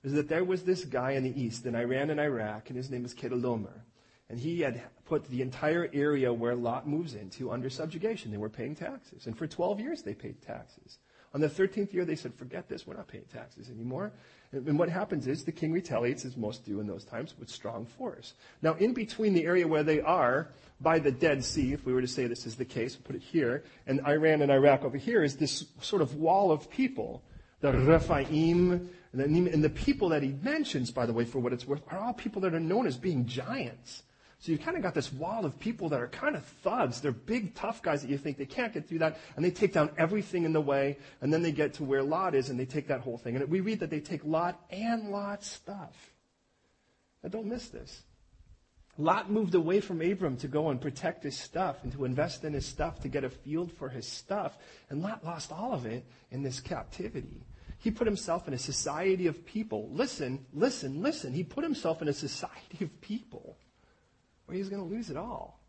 [0.05, 2.89] Is that there was this guy in the east, in Iran and Iraq, and his
[2.89, 3.81] name was Chedorlaomer.
[4.29, 8.31] And he had put the entire area where Lot moves into under subjugation.
[8.31, 9.27] They were paying taxes.
[9.27, 10.99] And for 12 years they paid taxes.
[11.33, 14.13] On the 13th year, they said, forget this, we're not paying taxes anymore.
[14.51, 17.85] And what happens is the king retaliates, as most do in those times, with strong
[17.85, 18.33] force.
[18.61, 22.01] Now, in between the area where they are, by the Dead Sea, if we were
[22.01, 25.23] to say this is the case, put it here, and Iran and Iraq over here
[25.23, 27.23] is this sort of wall of people.
[27.59, 31.81] The Rephaim, and the people that he mentions, by the way, for what it's worth,
[31.89, 34.03] are all people that are known as being giants.
[34.39, 37.01] So you've kind of got this wall of people that are kind of thugs.
[37.01, 39.73] They're big, tough guys that you think they can't get through that, and they take
[39.73, 42.65] down everything in the way, and then they get to where Lot is, and they
[42.65, 43.35] take that whole thing.
[43.35, 46.13] And we read that they take Lot and Lot's stuff.
[47.23, 48.03] Now don't miss this.
[48.99, 52.53] Lot moved away from Abram to go and protect his stuff and to invest in
[52.53, 54.57] his stuff to get a field for his stuff.
[54.89, 57.45] And Lot lost all of it in this captivity.
[57.79, 59.89] He put himself in a society of people.
[59.91, 61.31] Listen, listen, listen.
[61.31, 63.57] He put himself in a society of people
[64.47, 65.59] where he's going to lose it all.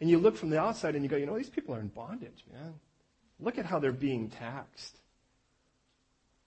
[0.00, 1.88] And you look from the outside and you go, you know, these people are in
[1.88, 2.74] bondage, man.
[3.38, 4.96] Look at how they're being taxed.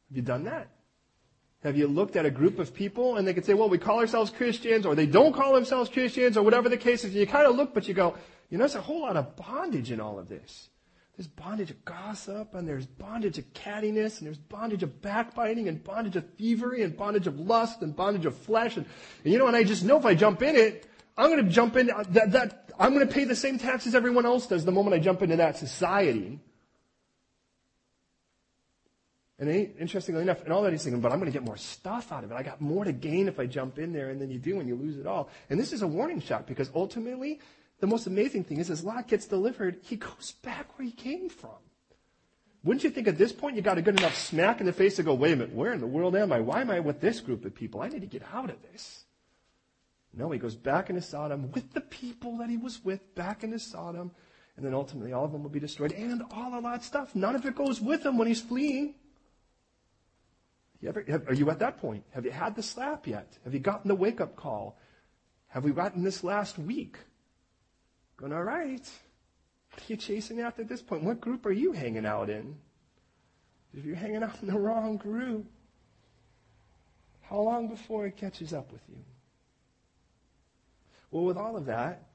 [0.10, 0.70] Have you done that?
[1.64, 4.00] Have you looked at a group of people and they could say, well, we call
[4.00, 7.12] ourselves Christians or they don't call themselves Christians or whatever the case is.
[7.12, 8.16] And you kind of look, but you go,
[8.50, 10.70] you know, there's a whole lot of bondage in all of this.
[11.18, 15.84] There's bondage of gossip and there's bondage of cattiness and there's bondage of backbiting and
[15.84, 18.76] bondage of thievery and bondage of lust and bondage of flesh.
[18.78, 18.86] And,
[19.24, 20.86] and you know, and I just know if I jump in it,
[21.18, 23.96] I'm going to jump in, uh, that, that, I'm going to pay the same taxes
[23.96, 26.40] everyone else does the moment I jump into that society.
[29.38, 32.12] And interestingly enough, and all that he's thinking, but I'm going to get more stuff
[32.12, 32.36] out of it.
[32.36, 34.68] I got more to gain if I jump in there, and then you do, and
[34.68, 35.30] you lose it all.
[35.50, 37.42] And this is a warning shot because ultimately,
[37.82, 41.28] the most amazing thing is, as Lot gets delivered, he goes back where he came
[41.28, 41.58] from.
[42.64, 44.96] Wouldn't you think at this point you got a good enough smack in the face
[44.96, 46.40] to go, wait a minute, where in the world am I?
[46.40, 47.82] Why am I with this group of people?
[47.82, 49.05] I need to get out of this.
[50.18, 53.60] No, he goes back into Sodom with the people that he was with, back into
[53.60, 54.12] Sodom,
[54.56, 57.14] and then ultimately all of them will be destroyed, and all of that stuff.
[57.16, 58.96] None of it goes with him when he's fleeing.
[60.80, 62.04] You ever, have, are you at that point?
[62.12, 63.38] Have you had the slap yet?
[63.44, 64.78] Have you gotten the wake up call?
[65.48, 66.98] Have we gotten this last week?
[68.18, 68.90] Going, all right.
[69.72, 71.04] What are you chasing after at this point?
[71.04, 72.56] What group are you hanging out in?
[73.74, 75.46] If you're hanging out in the wrong group,
[77.22, 78.98] how long before it catches up with you?
[81.16, 82.10] Well, with all of that,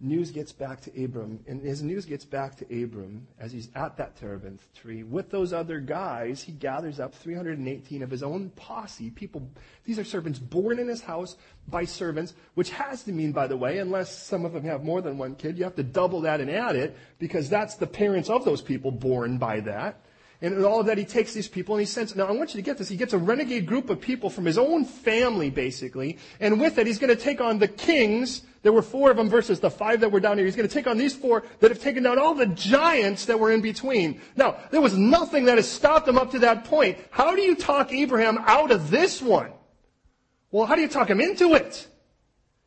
[0.00, 3.96] news gets back to Abram, and his news gets back to Abram as he's at
[3.98, 6.42] that terebinth tree with those other guys.
[6.42, 9.48] He gathers up 318 of his own posse, people.
[9.84, 11.36] These are servants born in his house
[11.68, 15.00] by servants, which has to mean, by the way, unless some of them have more
[15.00, 18.28] than one kid, you have to double that and add it because that's the parents
[18.28, 20.00] of those people born by that.
[20.42, 22.58] And all of that, he takes these people and he sends, now I want you
[22.58, 26.16] to get this, he gets a renegade group of people from his own family, basically,
[26.40, 28.42] and with it, he's going to take on the kings.
[28.62, 30.46] There were four of them versus the five that were down here.
[30.46, 33.38] He's going to take on these four that have taken down all the giants that
[33.38, 34.20] were in between.
[34.36, 36.98] Now, there was nothing that has stopped them up to that point.
[37.10, 39.52] How do you talk Abraham out of this one?
[40.50, 41.86] Well, how do you talk him into it?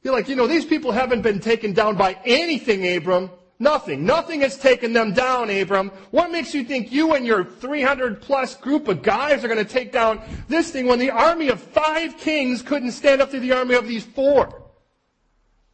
[0.04, 3.32] You're like, you know, these people haven't been taken down by anything, Abram.
[3.60, 4.06] Nothing.
[4.06, 5.90] Nothing has taken them down, Abram.
[6.12, 9.72] What makes you think you and your 300 plus group of guys are going to
[9.72, 13.52] take down this thing when the army of five kings couldn't stand up to the
[13.54, 14.64] army of these four?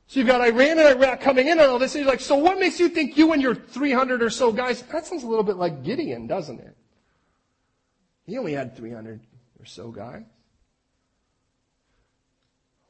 [0.08, 1.96] So you've got Iran and Iraq coming in and all this.
[1.96, 4.82] And you're like, so what makes you think you and your 300 or so guys,
[4.84, 6.76] that sounds a little bit like Gideon, doesn't it?
[8.26, 9.22] He only had 300
[9.60, 10.24] or so guys.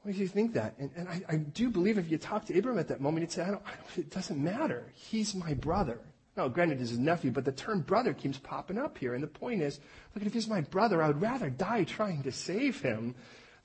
[0.04, 0.76] Why do you think that?
[0.80, 3.32] And, and I, I, do believe if you talk to Abraham at that moment, he'd
[3.32, 4.92] say, I don't, I don't, it doesn't matter.
[4.94, 6.00] He's my brother.
[6.38, 9.14] Now, granted, he's his nephew, but the term brother keeps popping up here.
[9.14, 9.80] And the point is,
[10.16, 13.16] look, if he's my brother, I would rather die trying to save him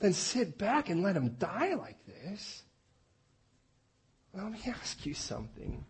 [0.01, 2.65] than sit back and let him die like this.
[4.33, 5.85] Well, let me ask you something.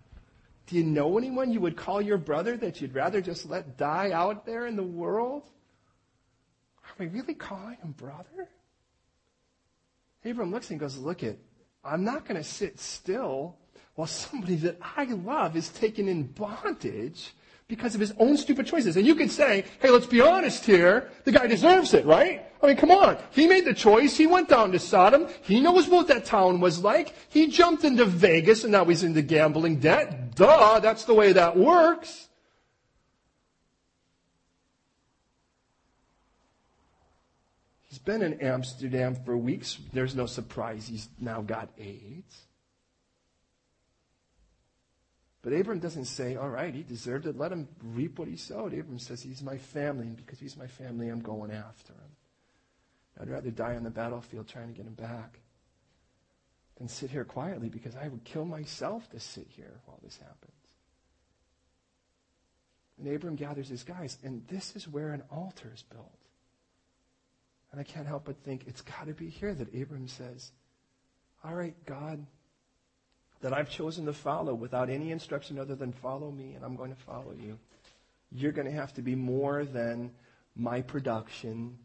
[0.67, 4.13] Do you know anyone you would call your brother that you'd rather just let die
[4.13, 5.45] out there in the world?
[6.85, 8.49] Are we really calling him brother?
[10.25, 11.39] Abram looks and goes, Look it,
[11.85, 13.57] I'm not going to sit still
[13.95, 17.35] while somebody that I love is taken in bondage
[17.69, 18.97] because of his own stupid choices.
[18.97, 21.11] And you could say, hey, let's be honest here.
[21.25, 22.47] The guy deserves it, right?
[22.63, 23.19] I mean, come on.
[23.31, 24.17] He made the choice.
[24.17, 25.29] He went down to Sodom.
[25.43, 27.15] He knows what that town was like.
[27.29, 30.35] He jumped into Vegas and now he's into gambling debt.
[30.35, 32.29] Duh, that's the way that works.
[38.05, 39.79] Been in Amsterdam for weeks.
[39.93, 42.47] There's no surprise he's now got AIDS.
[45.43, 47.37] But Abram doesn't say, all right, he deserved it.
[47.37, 48.73] Let him reap what he sowed.
[48.73, 52.17] Abram says, he's my family, and because he's my family, I'm going after him.
[53.21, 55.39] I'd rather die on the battlefield trying to get him back
[56.79, 60.53] than sit here quietly because I would kill myself to sit here while this happens.
[62.99, 66.24] And Abram gathers his guys, and this is where an altar is built.
[67.75, 70.53] And I can't help but think it's got to be here that Abram says,
[71.43, 72.25] All right, God,
[73.41, 76.95] that I've chosen to follow without any instruction other than follow me, and I'm going
[76.95, 77.59] to follow you.
[78.31, 80.13] You're going to have to be more than
[80.55, 81.77] my production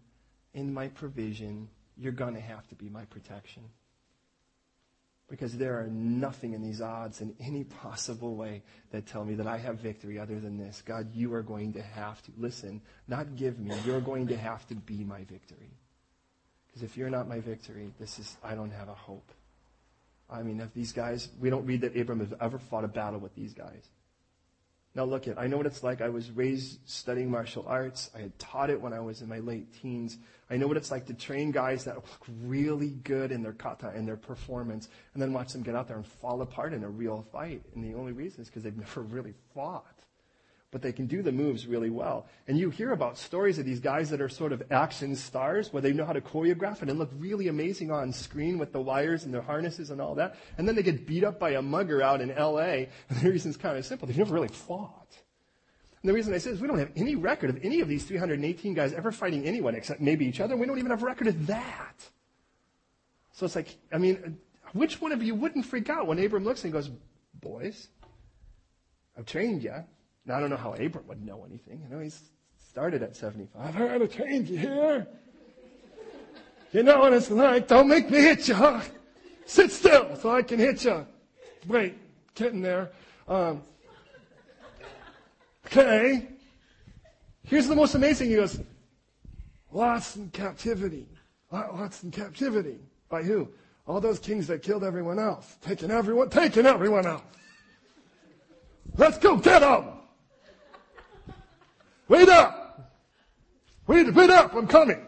[0.53, 1.67] and my provision.
[1.97, 3.63] You're going to have to be my protection.
[5.27, 9.47] Because there are nothing in these odds in any possible way that tell me that
[9.47, 10.83] I have victory other than this.
[10.85, 14.67] God, you are going to have to, listen, not give me, you're going to have
[14.67, 15.78] to be my victory.
[16.69, 19.31] Because if you're not my victory, this is, I don't have a hope.
[20.29, 23.19] I mean, if these guys, we don't read that Abram has ever fought a battle
[23.19, 23.89] with these guys.
[24.95, 26.01] Now look at, I know what it's like.
[26.01, 28.09] I was raised studying martial arts.
[28.15, 30.17] I had taught it when I was in my late teens.
[30.49, 33.89] I know what it's like to train guys that look really good in their kata
[33.89, 36.89] and their performance and then watch them get out there and fall apart in a
[36.89, 37.61] real fight.
[37.75, 39.98] And the only reason is because they've never really fought
[40.71, 42.27] but they can do the moves really well.
[42.47, 45.81] And you hear about stories of these guys that are sort of action stars, where
[45.81, 49.23] they know how to choreograph it and look really amazing on screen with the wires
[49.23, 50.35] and their harnesses and all that.
[50.57, 52.59] And then they get beat up by a mugger out in LA.
[53.09, 54.07] And the reason is kind of simple.
[54.07, 55.17] They've never really fought.
[56.01, 58.05] And the reason I say is we don't have any record of any of these
[58.05, 60.55] 318 guys ever fighting anyone except maybe each other.
[60.55, 61.95] We don't even have a record of that.
[63.33, 64.37] So it's like, I mean,
[64.73, 66.89] which one of you wouldn't freak out when Abram looks and goes,
[67.41, 67.87] boys,
[69.17, 69.73] I've trained you.
[70.25, 71.81] Now, I don't know how Abram would know anything.
[71.83, 72.21] You know, he's
[72.69, 73.61] started at 75.
[73.61, 75.07] I heard a change here.
[76.71, 77.67] You know what it's like.
[77.67, 78.81] Don't make me hit you.
[79.45, 81.05] Sit still so I can hit you.
[81.67, 81.95] Wait,
[82.35, 82.91] getting there.
[83.27, 83.63] Um,
[85.65, 86.27] okay.
[87.43, 88.29] Here's the most amazing.
[88.29, 88.59] He goes,
[89.71, 91.07] lost in captivity.
[91.51, 92.77] Lost in captivity.
[93.09, 93.49] By who?
[93.87, 95.57] All those kings that killed everyone else.
[95.61, 97.23] Taking everyone, taking everyone else.
[98.97, 99.98] Let's go get them.
[102.09, 102.91] Wait up!
[103.87, 104.53] Wait, wait up!
[104.53, 104.99] I'm coming.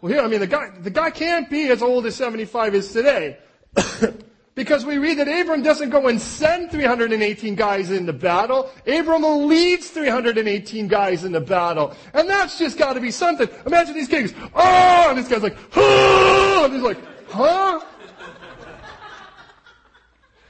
[0.00, 2.92] Well, here, I mean, the guy, the guy can't be as old as 75 is
[2.92, 3.38] today.
[4.54, 8.70] because we read that Abram doesn't go and send 318 guys into battle.
[8.86, 11.94] Abram leads 318 guys into battle.
[12.12, 13.48] And that's just gotta be something.
[13.66, 14.32] Imagine these kings.
[14.54, 15.06] Oh!
[15.08, 16.62] And this guy's like, oh!
[16.64, 16.98] And he's like,
[17.28, 17.80] huh?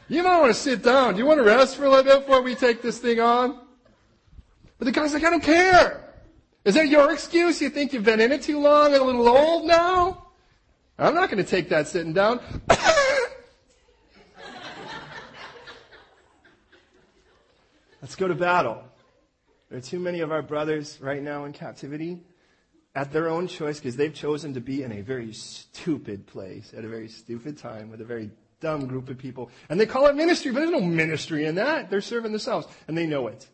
[0.09, 1.15] You might want to sit down.
[1.15, 3.64] Do you want to rest for a little bit before we take this thing on?
[4.79, 6.01] But the guy's like, I don't care.
[6.65, 7.61] Is that your excuse?
[7.61, 10.27] You think you've been in it too long and a little old now?
[10.99, 12.41] I'm not going to take that sitting down.
[18.01, 18.83] Let's go to battle.
[19.69, 22.23] There are too many of our brothers right now in captivity
[22.95, 26.85] at their own choice because they've chosen to be in a very stupid place at
[26.85, 29.51] a very stupid time with a very dumb group of people.
[29.69, 31.91] And they call it ministry, but there's no ministry in that.
[31.91, 33.49] They're serving themselves and they know it.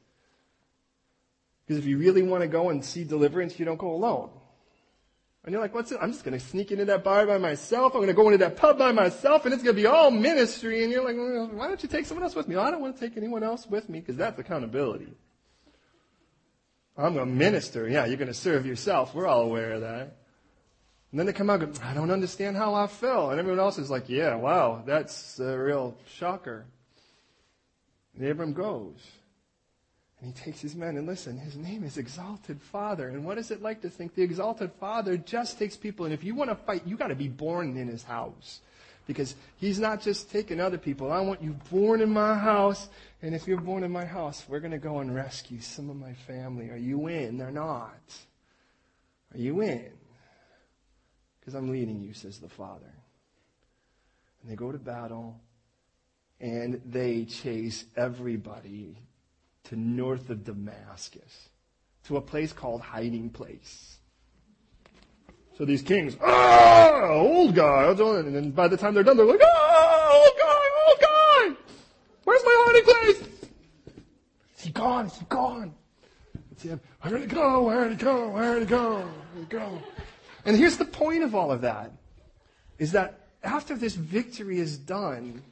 [1.71, 4.29] Because if you really want to go and see deliverance, you don't go alone.
[5.45, 6.01] And you're like, what's it?
[6.03, 7.95] I'm just going to sneak into that bar by myself.
[7.95, 10.11] I'm going to go into that pub by myself and it's going to be all
[10.11, 10.83] ministry.
[10.83, 11.15] And you're like,
[11.53, 12.57] why don't you take someone else with me?
[12.57, 15.13] Oh, I don't want to take anyone else with me because that's accountability.
[16.99, 17.89] I'm to minister.
[17.89, 19.15] Yeah, you're going to serve yourself.
[19.15, 20.17] We're all aware of that.
[21.13, 23.31] And then they come out and go, I don't understand how I fell.
[23.31, 26.67] And everyone else is like, yeah, wow, that's a real shocker.
[28.17, 28.97] And Abram goes.
[30.21, 33.09] And he takes his men and listen, his name is Exalted Father.
[33.09, 36.23] And what is it like to think the Exalted Father just takes people and if
[36.23, 38.61] you want to fight, you got to be born in his house.
[39.07, 41.11] Because he's not just taking other people.
[41.11, 42.89] I want you born in my house.
[43.23, 45.97] And if you're born in my house, we're going to go and rescue some of
[45.97, 46.71] my family.
[46.71, 47.99] Are you in They're not?
[49.35, 49.91] Are you in?
[51.41, 52.93] Because I'm leading you, says the Father.
[54.43, 55.41] And they go to battle
[56.41, 58.97] and they chase everybody
[59.65, 61.49] to north of Damascus,
[62.05, 63.99] to a place called Hiding Place.
[65.57, 69.41] So these kings, ah, old guy, and then by the time they're done, they're like,
[69.43, 71.63] ah, old guy, old guy,
[72.25, 73.29] where's my hiding place?
[74.57, 75.07] Is he gone?
[75.07, 75.75] Is he gone?
[76.53, 76.81] It's him.
[77.03, 77.65] Where'd he go?
[77.65, 78.31] Where'd he go?
[78.31, 78.97] Where'd he go?
[79.35, 79.83] Where'd he go?
[80.47, 81.93] And here's the point of all of that,
[82.79, 85.43] is that after this victory is done,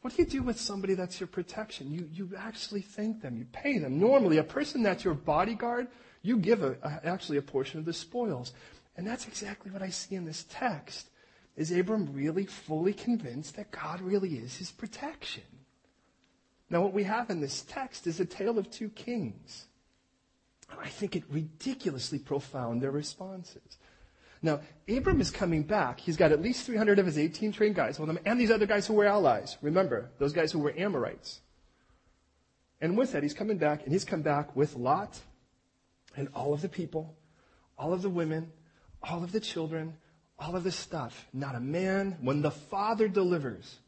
[0.00, 1.90] what do you do with somebody that's your protection?
[1.90, 3.36] You, you actually thank them.
[3.36, 3.98] You pay them.
[3.98, 5.88] Normally, a person that's your bodyguard,
[6.22, 8.52] you give a, a, actually a portion of the spoils.
[8.96, 11.10] And that's exactly what I see in this text.
[11.56, 15.42] Is Abram really fully convinced that God really is his protection?
[16.70, 19.66] Now, what we have in this text is a tale of two kings.
[20.78, 23.77] I think it ridiculously profound, their responses.
[24.42, 26.00] Now, Abram is coming back.
[26.00, 28.66] He's got at least 300 of his 18 trained guys with him, and these other
[28.66, 29.56] guys who were allies.
[29.62, 31.40] Remember, those guys who were Amorites.
[32.80, 35.18] And with that, he's coming back, and he's come back with Lot
[36.16, 37.16] and all of the people,
[37.76, 38.52] all of the women,
[39.02, 39.94] all of the children,
[40.38, 41.26] all of the stuff.
[41.32, 43.78] Not a man, when the Father delivers,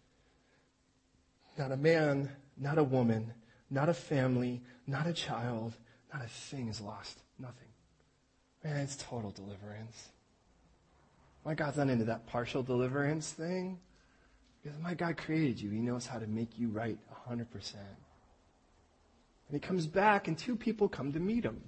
[1.57, 3.33] not a man, not a woman,
[3.71, 5.75] not a family, not a child,
[6.13, 7.21] not a thing is lost.
[7.39, 7.69] Nothing.
[8.65, 10.09] Man, it's total deliverance.
[11.45, 13.79] My God's not into that partial deliverance thing.
[14.63, 15.71] Because my God created you.
[15.71, 16.99] He knows how to make you right
[17.29, 17.47] 100%.
[17.75, 17.87] And
[19.51, 21.63] he comes back, and two people come to meet him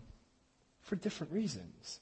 [0.82, 2.00] for different reasons.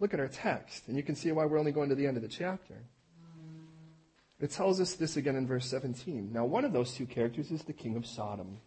[0.00, 2.16] Look at our text, and you can see why we're only going to the end
[2.16, 2.74] of the chapter.
[4.40, 6.30] It tells us this again in verse 17.
[6.32, 8.58] Now, one of those two characters is the king of Sodom.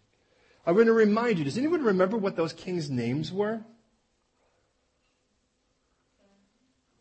[0.65, 3.61] I'm going to remind you does anyone remember what those kings' names were?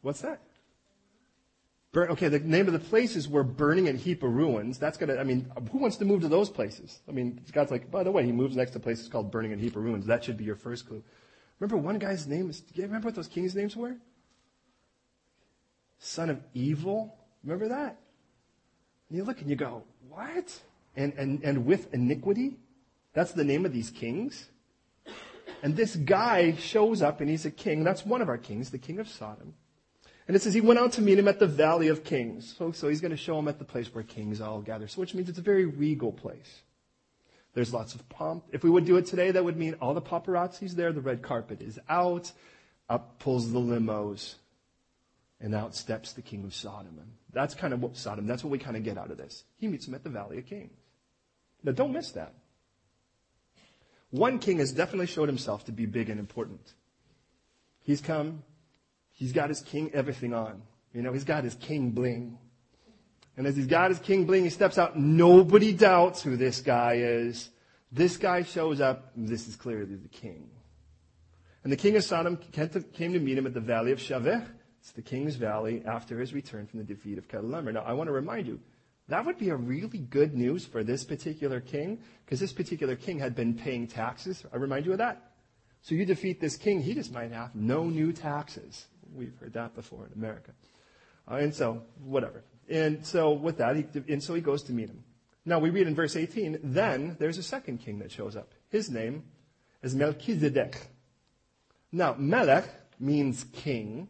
[0.03, 0.40] What's that?
[1.96, 4.79] Okay, the name of the place places were burning and heap of ruins.
[4.79, 7.00] That's gonna, I mean, who wants to move to those places?
[7.09, 9.61] I mean, God's like, by the way, he moves next to places called burning and
[9.61, 10.07] heap of ruins.
[10.07, 11.03] That should be your first clue.
[11.59, 13.96] Remember one guy's name is, do you remember what those kings' names were?
[15.98, 17.16] Son of evil.
[17.42, 17.98] Remember that?
[19.09, 20.61] And you look and you go, what?
[20.94, 22.57] And, and, and with iniquity?
[23.14, 24.48] That's the name of these kings?
[25.62, 27.83] And this guy shows up and he's a king.
[27.83, 29.55] That's one of our kings, the king of Sodom.
[30.31, 32.55] And it says he went out to meet him at the Valley of Kings.
[32.57, 34.87] So, so he's going to show him at the place where kings all gather.
[34.87, 36.61] So which means it's a very regal place.
[37.53, 38.45] There's lots of pomp.
[38.53, 40.93] If we would do it today, that would mean all the paparazzi's there.
[40.93, 42.31] The red carpet is out.
[42.88, 44.37] Up pulls the limos.
[45.40, 46.97] And out steps the king of Sodom.
[47.01, 49.43] And that's kind of what Sodom, that's what we kind of get out of this.
[49.59, 50.79] He meets him at the Valley of Kings.
[51.64, 52.35] Now don't miss that.
[54.11, 56.73] One king has definitely showed himself to be big and important.
[57.83, 58.45] He's come,
[59.21, 60.62] He's got his king everything on.
[60.95, 62.39] You know, he's got his king bling.
[63.37, 64.99] And as he's got his king bling, he steps out.
[64.99, 67.51] Nobody doubts who this guy is.
[67.93, 69.12] This guy shows up.
[69.14, 70.49] This is clearly the king.
[71.62, 74.47] And the king of Sodom came to meet him at the valley of Shaveh.
[74.81, 77.75] It's the king's valley after his return from the defeat of Kedorlaomer.
[77.75, 78.59] Now, I want to remind you,
[79.09, 83.18] that would be a really good news for this particular king, because this particular king
[83.18, 84.47] had been paying taxes.
[84.51, 85.33] I remind you of that.
[85.83, 88.87] So you defeat this king, he just might have no new taxes.
[89.15, 90.53] We've heard that before in America.
[91.31, 92.43] Uh, and so, whatever.
[92.69, 95.03] And so with that, he, and so he goes to meet him.
[95.45, 98.53] Now we read in verse 18, then there's a second king that shows up.
[98.69, 99.25] His name
[99.83, 100.77] is Melchizedek.
[101.93, 102.69] Now, Melech
[103.01, 104.09] means king.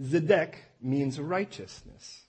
[0.00, 2.24] Zedek means righteousness.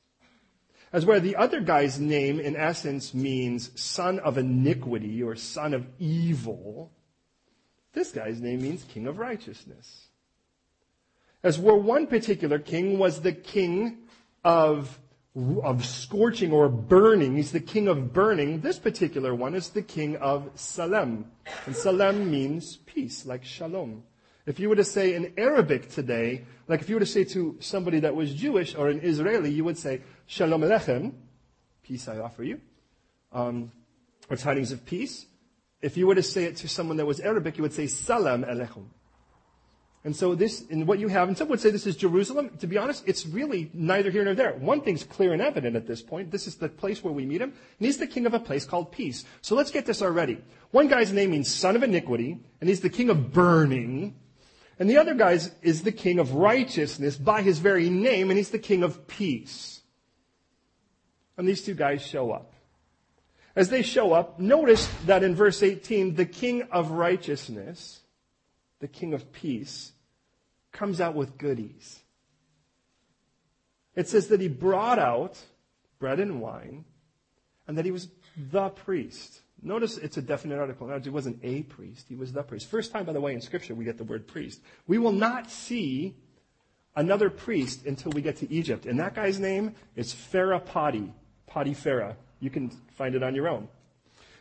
[0.94, 5.86] As where the other guy's name in essence means son of iniquity or son of
[6.00, 6.94] evil,
[7.94, 10.08] this guy's name means king of righteousness.
[11.46, 14.00] As where one particular king was the king
[14.43, 14.98] of,
[15.62, 20.16] of scorching or burning, he's the king of burning, this particular one is the king
[20.16, 21.30] of Salem.
[21.68, 24.02] And Salem means peace, like shalom.
[24.48, 27.58] If you were to say in Arabic today, like if you were to say to
[27.60, 31.14] somebody that was Jewish or an Israeli, you would say, Shalom Alechem,
[31.84, 32.60] peace I offer you,
[33.32, 33.72] um,
[34.32, 35.28] or tidings of peace.
[35.80, 38.43] If you were to say it to someone that was Arabic, you would say Salam
[38.43, 38.88] Alechem.
[40.06, 42.51] And so this, and what you have, and some would say this is Jerusalem.
[42.60, 44.53] To be honest, it's really neither here nor there.
[44.53, 46.30] One thing's clear and evident at this point.
[46.30, 47.49] This is the place where we meet him.
[47.49, 49.26] And he's the king of a place called peace.
[49.41, 50.38] So let's get this already.
[50.70, 54.14] One guy's name means son of iniquity, and he's the king of burning.
[54.78, 58.51] And the other guy is the king of righteousness by his very name, and he's
[58.51, 59.82] the king of peace.
[61.36, 62.53] And these two guys show up.
[63.56, 68.01] As they show up, notice that in verse 18, the king of righteousness,
[68.80, 69.94] the king of peace,
[70.72, 72.02] comes out with goodies.
[73.96, 75.38] It says that he brought out
[76.00, 76.86] bread and wine,
[77.68, 79.42] and that he was the priest.
[79.62, 80.88] Notice it's a definite article.
[80.88, 82.70] Now, he wasn't a priest, he was the priest.
[82.70, 84.62] First time, by the way, in Scripture we get the word priest.
[84.88, 86.16] We will not see
[86.96, 88.86] another priest until we get to Egypt.
[88.86, 91.12] And that guy's name is Pharaoh Poti,
[91.74, 92.16] Pharaoh.
[92.40, 93.68] You can find it on your own.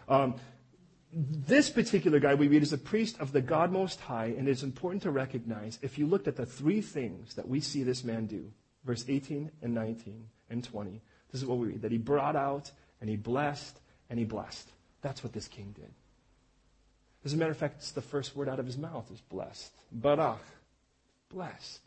[0.08, 0.34] Um,
[1.14, 4.64] this particular guy we read is a priest of the God Most High, and it's
[4.64, 8.26] important to recognize if you looked at the three things that we see this man
[8.26, 8.50] do,
[8.84, 11.00] verse 18 and 19 and 20,
[11.30, 13.78] this is what we read that he brought out and he blessed
[14.10, 14.68] and he blessed.
[15.02, 15.92] That's what this king did.
[17.24, 19.72] As a matter of fact, it's the first word out of his mouth is blessed.
[19.96, 20.38] Barach,
[21.30, 21.80] blessed.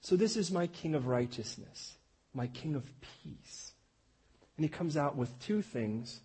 [0.00, 1.94] So this is my king of righteousness,
[2.34, 2.84] my king of
[3.22, 3.72] peace.
[4.56, 6.20] And he comes out with two things,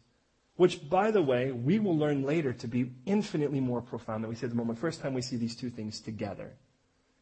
[0.59, 4.35] which, by the way, we will learn later to be infinitely more profound than we
[4.35, 4.77] see at the moment.
[4.77, 6.51] First time we see these two things together,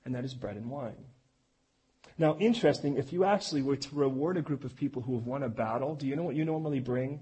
[0.04, 1.06] and that is bread and wine.
[2.18, 5.44] Now, interesting, if you actually were to reward a group of people who have won
[5.44, 7.20] a battle, do you know what you normally bring?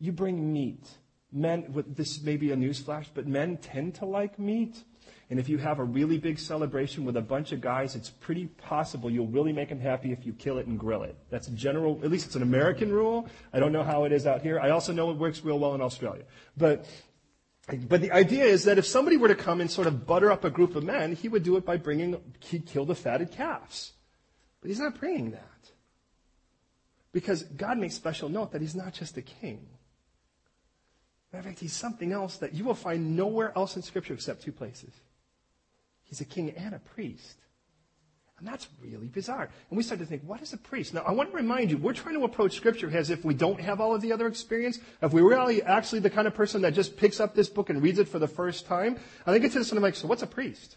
[0.00, 0.84] You bring meat.
[1.30, 4.82] Men, this may be a newsflash, but men tend to like meat.
[5.30, 8.46] And if you have a really big celebration with a bunch of guys, it's pretty
[8.46, 11.16] possible you'll really make them happy if you kill it and grill it.
[11.28, 13.28] That's a general, at least it's an American rule.
[13.52, 14.58] I don't know how it is out here.
[14.58, 16.24] I also know it works real well in Australia.
[16.56, 16.86] But,
[17.88, 20.44] but the idea is that if somebody were to come and sort of butter up
[20.44, 23.92] a group of men, he would do it by bringing, he'd kill the fatted calves.
[24.62, 25.44] But he's not bringing that.
[27.12, 29.66] Because God makes special note that he's not just a king.
[31.32, 34.42] Matter of fact, he's something else that you will find nowhere else in Scripture except
[34.42, 34.90] two places.
[36.08, 37.36] He's a king and a priest.
[38.38, 39.50] And that's really bizarre.
[39.68, 40.94] And we start to think, what is a priest?
[40.94, 43.60] Now, I want to remind you, we're trying to approach Scripture as if we don't
[43.60, 44.78] have all of the other experience.
[45.02, 47.82] If we really actually the kind of person that just picks up this book and
[47.82, 50.26] reads it for the first time, I think it's just something like, so what's a
[50.26, 50.76] priest?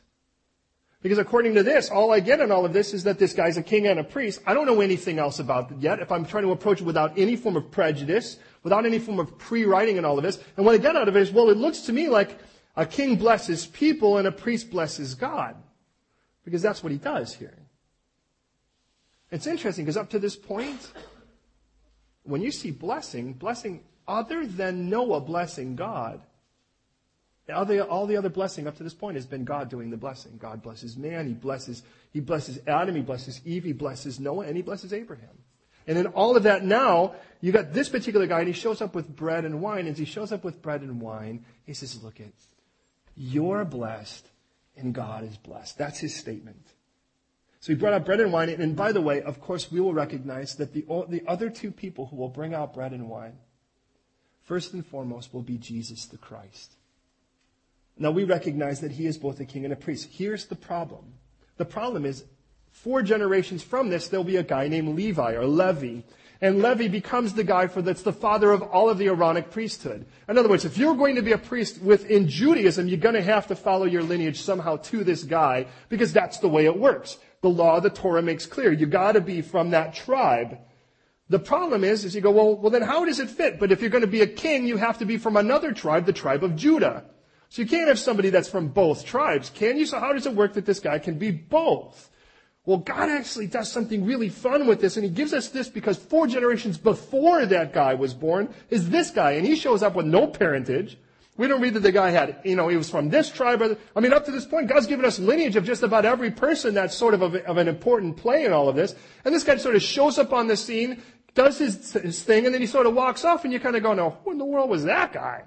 [1.04, 3.58] Because according to this, all I get in all of this is that this guy's
[3.58, 4.42] a king and a priest.
[4.46, 6.00] I don't know anything else about it yet.
[6.00, 9.38] If I'm trying to approach it without any form of prejudice, without any form of
[9.38, 10.40] pre-writing and all of this.
[10.58, 12.40] And what I get out of it is, well, it looks to me like
[12.76, 15.56] a king blesses people and a priest blesses God.
[16.44, 17.58] Because that's what he does here.
[19.30, 20.92] It's interesting because up to this point,
[22.24, 26.22] when you see blessing, blessing other than Noah blessing God,
[27.54, 29.98] all the, all the other blessing up to this point has been God doing the
[29.98, 30.38] blessing.
[30.38, 34.56] God blesses man, he blesses, he blesses Adam, he blesses Eve, he blesses Noah, and
[34.56, 35.38] he blesses Abraham.
[35.88, 38.94] And in all of that now, you got this particular guy, and he shows up
[38.94, 39.80] with bread and wine.
[39.80, 42.28] And as he shows up with bread and wine, he says, Look at,
[43.16, 44.28] you're blessed,
[44.76, 45.78] and God is blessed.
[45.78, 46.66] That's his statement.
[47.60, 48.50] So he brought out bread and wine.
[48.50, 52.08] And by the way, of course, we will recognize that the, the other two people
[52.08, 53.38] who will bring out bread and wine,
[54.44, 56.74] first and foremost, will be Jesus the Christ.
[57.98, 60.10] Now we recognize that he is both a king and a priest.
[60.12, 61.14] Here's the problem.
[61.58, 62.24] The problem is
[62.72, 66.02] Four generations from this, there'll be a guy named Levi or Levi.
[66.44, 70.08] And Levi becomes the guy for that's the father of all of the Aaronic priesthood.
[70.28, 73.22] In other words, if you're going to be a priest within Judaism, you're going to
[73.22, 77.18] have to follow your lineage somehow to this guy because that's the way it works.
[77.42, 78.72] The law, the Torah makes clear.
[78.72, 80.58] You got to be from that tribe.
[81.30, 83.60] The problem is, is you go, well, well, then how does it fit?
[83.60, 86.06] But if you're going to be a king, you have to be from another tribe,
[86.08, 87.06] the tribe of Judah.
[87.50, 89.86] So you can't have somebody that's from both tribes, can you?
[89.86, 92.10] So how does it work that this guy can be both?
[92.66, 95.98] Well, God actually does something really fun with this, and He gives us this because
[95.98, 100.06] four generations before that guy was born is this guy, and he shows up with
[100.06, 100.98] no parentage.
[101.38, 103.64] We don't read that the guy had, you know, he was from this tribe.
[103.64, 106.30] Or, I mean, up to this point, God's given us lineage of just about every
[106.30, 108.94] person that's sort of, of, of an important play in all of this.
[109.26, 111.02] And this guy sort of shows up on the scene,
[111.34, 113.82] does his, his thing, and then he sort of walks off, and you kind of
[113.82, 115.46] go, no, who in the world was that guy?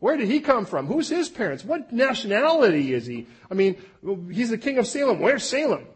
[0.00, 0.86] Where did he come from?
[0.86, 1.64] Who's his parents?
[1.64, 3.26] What nationality is he?
[3.50, 3.76] I mean,
[4.30, 5.20] he's the king of Salem.
[5.20, 5.86] Where's Salem?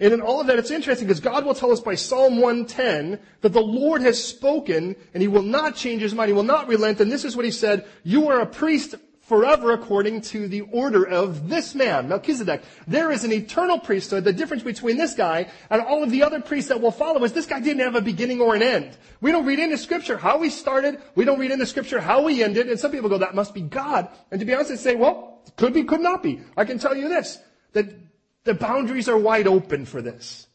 [0.00, 3.18] And in all of that, it's interesting because God will tell us by Psalm 110
[3.42, 6.28] that the Lord has spoken and he will not change his mind.
[6.28, 7.00] He will not relent.
[7.00, 7.86] And this is what he said.
[8.02, 12.62] You are a priest forever according to the order of this man, Melchizedek.
[12.86, 14.24] There is an eternal priesthood.
[14.24, 17.32] The difference between this guy and all of the other priests that will follow is
[17.32, 18.96] this guy didn't have a beginning or an end.
[19.20, 21.00] We don't read into scripture how he started.
[21.14, 22.68] We don't read into scripture how he ended.
[22.68, 24.08] And some people go, that must be God.
[24.30, 26.42] And to be honest, they say, well, could be, could not be.
[26.56, 27.38] I can tell you this,
[27.72, 28.03] that
[28.44, 30.46] the boundaries are wide open for this.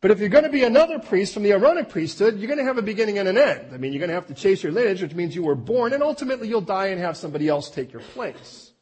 [0.00, 2.64] But if you're going to be another priest from the Aaronic priesthood, you're going to
[2.64, 3.72] have a beginning and an end.
[3.72, 5.94] I mean, you're going to have to chase your lineage, which means you were born,
[5.94, 8.72] and ultimately you'll die and have somebody else take your place.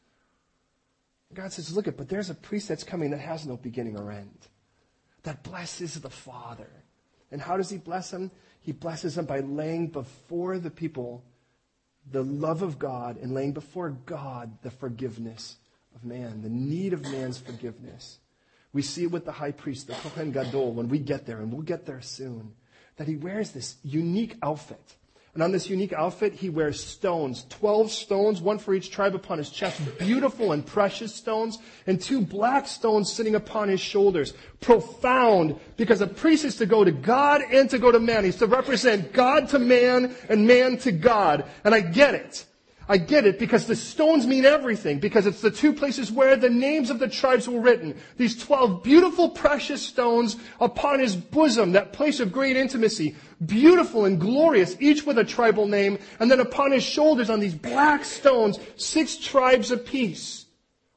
[1.33, 4.47] God says, look but there's a priest that's coming that has no beginning or end.
[5.23, 6.69] That blesses the Father.
[7.31, 8.29] And how does he bless him?
[8.59, 11.23] He blesses him by laying before the people
[12.11, 15.57] the love of God and laying before God the forgiveness
[15.95, 18.19] of man, the need of man's forgiveness.
[18.73, 21.51] We see it with the high priest, the Kohen Gadol, when we get there, and
[21.51, 22.53] we'll get there soon,
[22.97, 24.95] that he wears this unique outfit.
[25.33, 29.39] And on this unique outfit, he wears stones, 12 stones, one for each tribe upon
[29.39, 34.33] his chest, beautiful and precious stones, and two black stones sitting upon his shoulders.
[34.59, 38.25] Profound, because a priest is to go to God and to go to man.
[38.25, 41.45] He's to represent God to man and man to God.
[41.63, 42.45] And I get it.
[42.89, 46.49] I get it because the stones mean everything because it's the two places where the
[46.49, 47.95] names of the tribes were written.
[48.17, 53.15] These 12 beautiful precious stones upon his bosom, that place of great intimacy,
[53.45, 57.55] beautiful and glorious, each with a tribal name, and then upon his shoulders on these
[57.55, 60.42] black stones, six tribes apiece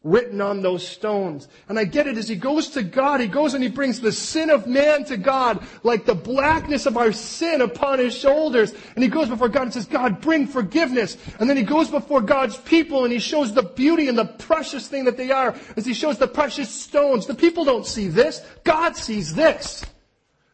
[0.06, 1.48] written on those stones.
[1.68, 4.12] And I get it as he goes to God, he goes and he brings the
[4.12, 8.72] sin of man to God, like the blackness of our sin upon his shoulders.
[8.94, 11.16] And he goes before God and says, God, bring forgiveness.
[11.38, 14.88] And then he goes before God's people and he shows the beauty and the precious
[14.88, 17.26] thing that they are as he shows the precious stones.
[17.26, 18.42] The people don't see this.
[18.64, 19.84] God sees this.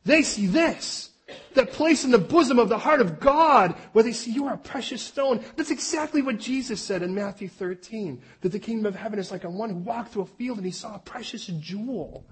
[0.05, 1.12] They see this
[1.55, 4.55] that place in the bosom of the heart of God where they see you are
[4.55, 5.45] a precious stone.
[5.57, 9.45] That's exactly what Jesus said in Matthew 13, that the kingdom of heaven is like
[9.45, 12.27] a one who walked through a field and he saw a precious jewel.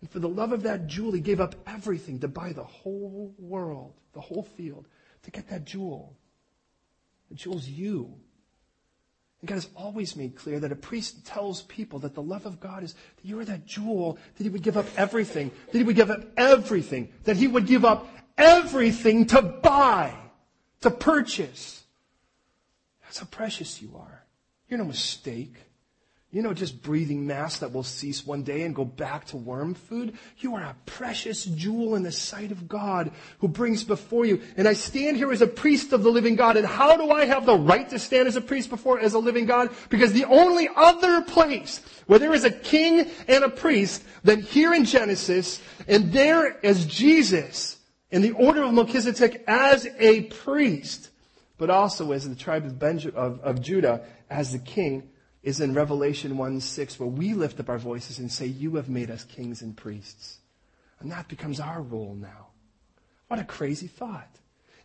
[0.00, 3.34] And for the love of that jewel, he gave up everything to buy the whole
[3.38, 4.86] world, the whole field,
[5.22, 6.14] to get that jewel.
[7.30, 8.14] The jewel's you.
[9.44, 12.60] And God has always made clear that a priest tells people that the love of
[12.60, 15.84] God is that you are that jewel, that he would give up everything, that he
[15.84, 20.14] would give up everything, that he would give up everything to buy,
[20.80, 21.84] to purchase.
[23.02, 24.24] That's how precious you are.
[24.68, 25.56] You're no mistake.
[26.34, 29.72] You know, just breathing mass that will cease one day and go back to worm
[29.74, 30.18] food.
[30.38, 34.42] You are a precious jewel in the sight of God who brings before you.
[34.56, 36.56] And I stand here as a priest of the living God.
[36.56, 39.18] And how do I have the right to stand as a priest before, as a
[39.20, 39.70] living God?
[39.90, 44.74] Because the only other place where there is a king and a priest than here
[44.74, 47.73] in Genesis and there as Jesus
[48.14, 51.10] in the order of Melchizedek as a priest,
[51.58, 55.10] but also as the tribe of, of, of Judah as the king,
[55.42, 58.88] is in Revelation 1 6, where we lift up our voices and say, You have
[58.88, 60.38] made us kings and priests.
[61.00, 62.46] And that becomes our role now.
[63.26, 64.30] What a crazy thought.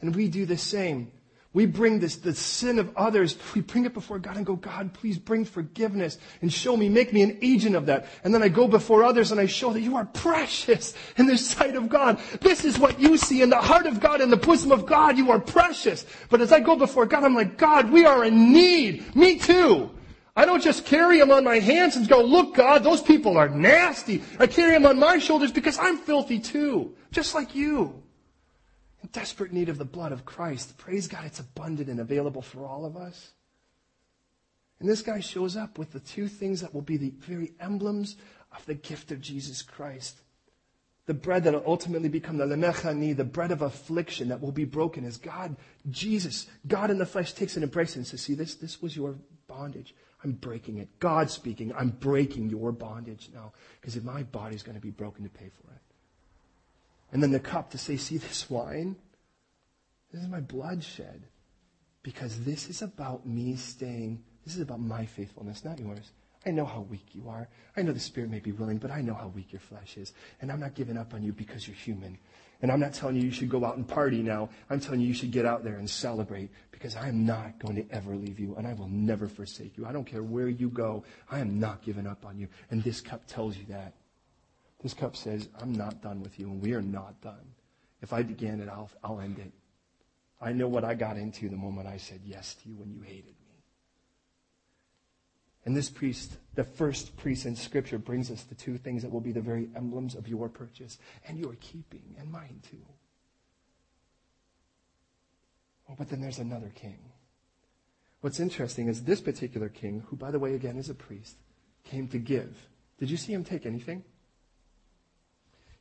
[0.02, 1.12] And we do the same.
[1.52, 4.94] We bring this, the sin of others, we bring it before God and go, God,
[4.94, 8.06] please bring forgiveness and show me, make me an agent of that.
[8.24, 11.38] And then I go before others and I show that you are precious in the
[11.38, 12.20] sight of God.
[12.42, 15.18] This is what you see in the heart of God, in the bosom of God.
[15.18, 16.06] You are precious.
[16.30, 19.16] But as I go before God, I'm like, God, we are in need.
[19.16, 19.90] Me too.
[20.36, 23.50] I don't just carry them on my hands and go, look, God, those people are
[23.50, 24.22] nasty.
[24.38, 28.04] I carry them on my shoulders because I'm filthy too, just like you
[29.12, 30.78] desperate need of the blood of Christ.
[30.78, 33.32] Praise God, it's abundant and available for all of us.
[34.80, 38.16] And this guy shows up with the two things that will be the very emblems
[38.56, 40.22] of the gift of Jesus Christ.
[41.06, 44.66] The bread that will ultimately become the lemechani, the bread of affliction that will be
[44.66, 45.56] broken as God,
[45.90, 48.96] Jesus, God in the flesh takes and embraces it and says, see this, this was
[48.96, 49.16] your
[49.48, 49.96] bondage.
[50.24, 51.00] I'm breaking it.
[51.00, 55.30] God speaking, I'm breaking your bondage now because my body's going to be broken to
[55.30, 55.82] pay for it.
[57.12, 58.96] And then the cup to say, see this wine?
[60.12, 61.24] This is my blood shed.
[62.04, 66.12] Because this is about me staying, this is about my faithfulness, not yours.
[66.46, 67.50] I know how weak you are.
[67.76, 70.14] I know the spirit may be willing, but I know how weak your flesh is.
[70.42, 72.18] And I'm not giving up on you because you're human.
[72.62, 74.50] And I'm not telling you you should go out and party now.
[74.70, 77.76] I'm telling you you should get out there and celebrate because I am not going
[77.76, 79.86] to ever leave you and I will never forsake you.
[79.86, 81.04] I don't care where you go.
[81.30, 82.48] I am not giving up on you.
[82.70, 83.94] And this cup tells you that.
[84.82, 87.54] This cup says, I'm not done with you and we are not done.
[88.02, 89.52] If I began it, I'll, I'll end it.
[90.42, 93.02] I know what I got into the moment I said yes to you when you
[93.02, 93.50] hated me.
[95.66, 99.20] And this priest, the first priest in Scripture, brings us the two things that will
[99.20, 102.78] be the very emblems of your purchase and your keeping, and mine too.
[105.90, 107.00] Oh, but then there's another king.
[108.22, 111.36] What's interesting is this particular king, who, by the way, again is a priest,
[111.84, 112.56] came to give.
[112.98, 114.04] Did you see him take anything?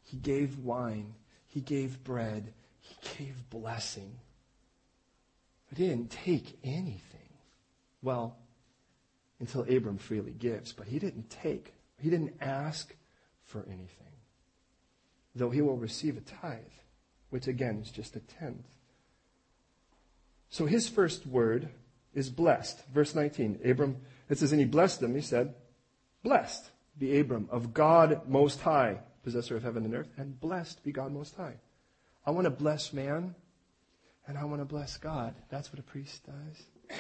[0.09, 1.14] He gave wine,
[1.48, 4.18] he gave bread, he gave blessing.
[5.68, 7.28] But he didn't take anything.
[8.02, 8.38] Well,
[9.38, 10.72] until Abram freely gives.
[10.72, 12.94] But he didn't take, he didn't ask
[13.44, 14.06] for anything.
[15.34, 16.59] Though he will receive a tithe,
[17.28, 18.66] which again is just a tenth.
[20.48, 21.68] So his first word
[22.14, 22.82] is blessed.
[22.88, 23.61] Verse 19.
[23.62, 23.98] Abram,
[24.30, 25.14] it says, and he blessed them.
[25.14, 25.54] He said,
[26.22, 30.91] Blessed be Abram of God Most High, possessor of heaven and earth, and blessed be
[30.91, 31.57] God Most High.
[32.24, 33.35] I want to bless man,
[34.26, 35.35] and I want to bless God.
[35.51, 36.99] That's what a priest does.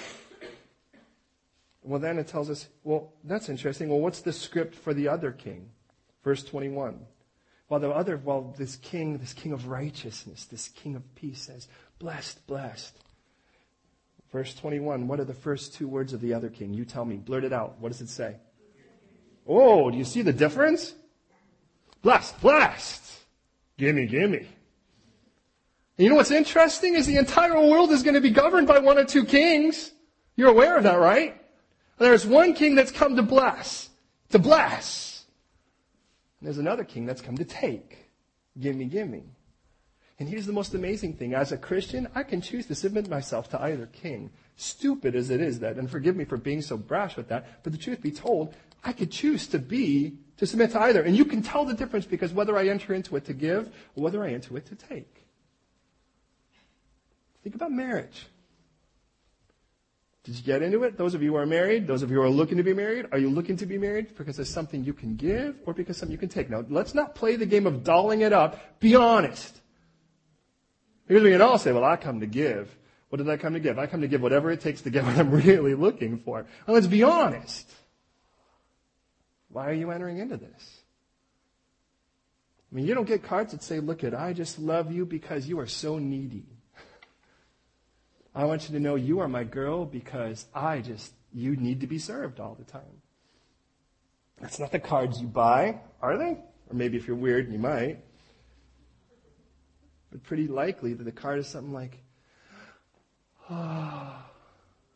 [1.82, 3.88] Well, then it tells us, well, that's interesting.
[3.88, 5.70] Well, what's the script for the other king?
[6.22, 6.98] Verse 21.
[7.68, 11.66] While the other, while this king, this king of righteousness, this king of peace says,
[11.98, 12.94] blessed, blessed.
[14.30, 16.74] Verse 21, what are the first two words of the other king?
[16.74, 17.16] You tell me.
[17.16, 17.80] Blurt it out.
[17.80, 18.36] What does it say?
[19.46, 20.92] Oh, do you see the difference?
[22.08, 23.02] Blessed, blessed.
[23.76, 24.38] Gimme, gimme.
[24.38, 24.46] And
[25.98, 28.96] you know what's interesting is the entire world is going to be governed by one
[28.96, 29.92] or two kings.
[30.34, 31.38] You're aware of that, right?
[31.98, 33.90] There's one king that's come to bless,
[34.30, 35.26] to bless.
[36.40, 38.08] And there's another king that's come to take.
[38.58, 39.24] Gimme, gimme.
[40.18, 41.34] And here's the most amazing thing.
[41.34, 44.30] As a Christian, I can choose to submit myself to either king.
[44.56, 47.72] Stupid as it is that, and forgive me for being so brash with that, but
[47.72, 51.02] the truth be told, I could choose to be, to submit to either.
[51.02, 54.04] And you can tell the difference because whether I enter into it to give or
[54.04, 55.26] whether I enter into it to take.
[57.42, 58.26] Think about marriage.
[60.24, 60.98] Did you get into it?
[60.98, 63.06] Those of you who are married, those of you who are looking to be married,
[63.12, 66.12] are you looking to be married because there's something you can give or because something
[66.12, 66.50] you can take?
[66.50, 68.78] Now, let's not play the game of dolling it up.
[68.78, 69.58] Be honest.
[71.06, 72.76] Because we can all say, well, I come to give.
[73.08, 73.78] What did I come to give?
[73.78, 76.44] I come to give whatever it takes to get what I'm really looking for.
[76.66, 77.72] Let's be honest.
[79.58, 80.82] Why are you entering into this?
[82.70, 85.48] I mean, you don't get cards that say, look at, I just love you because
[85.48, 86.46] you are so needy.
[88.36, 91.88] I want you to know you are my girl because I just, you need to
[91.88, 93.02] be served all the time.
[94.40, 96.38] That's not the cards you buy, are they?
[96.68, 97.98] Or maybe if you're weird, you might.
[100.12, 101.98] But pretty likely that the card is something like,
[103.50, 104.24] oh,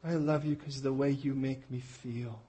[0.04, 2.40] I love you because the way you make me feel.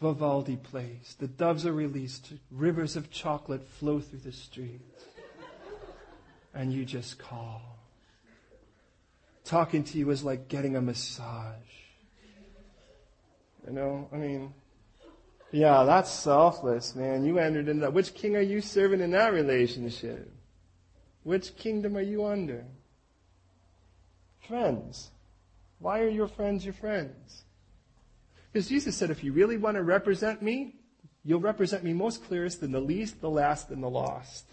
[0.00, 1.16] Vivaldi plays.
[1.18, 2.32] The doves are released.
[2.50, 5.04] Rivers of chocolate flow through the streets.
[6.52, 7.78] And you just call.
[9.44, 11.54] Talking to you is like getting a massage.
[13.66, 14.52] You know, I mean,
[15.50, 17.24] yeah, that's selfless, man.
[17.24, 17.92] You entered in that.
[17.92, 20.30] Which king are you serving in that relationship?
[21.22, 22.64] Which kingdom are you under?
[24.48, 25.10] Friends.
[25.78, 27.43] Why are your friends your friends?
[28.54, 30.76] Because Jesus said, if you really want to represent me,
[31.24, 34.46] you'll represent me most clearest in the least, the last, and the lost.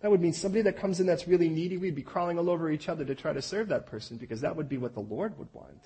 [0.00, 2.68] That would mean somebody that comes in that's really needy, we'd be crawling all over
[2.72, 5.38] each other to try to serve that person because that would be what the Lord
[5.38, 5.84] would want.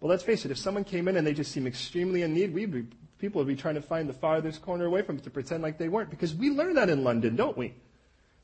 [0.00, 2.54] But let's face it, if someone came in and they just seem extremely in need,
[2.54, 2.86] we'd be,
[3.18, 5.78] people would be trying to find the farthest corner away from it to pretend like
[5.78, 7.74] they weren't because we learn that in London, don't we?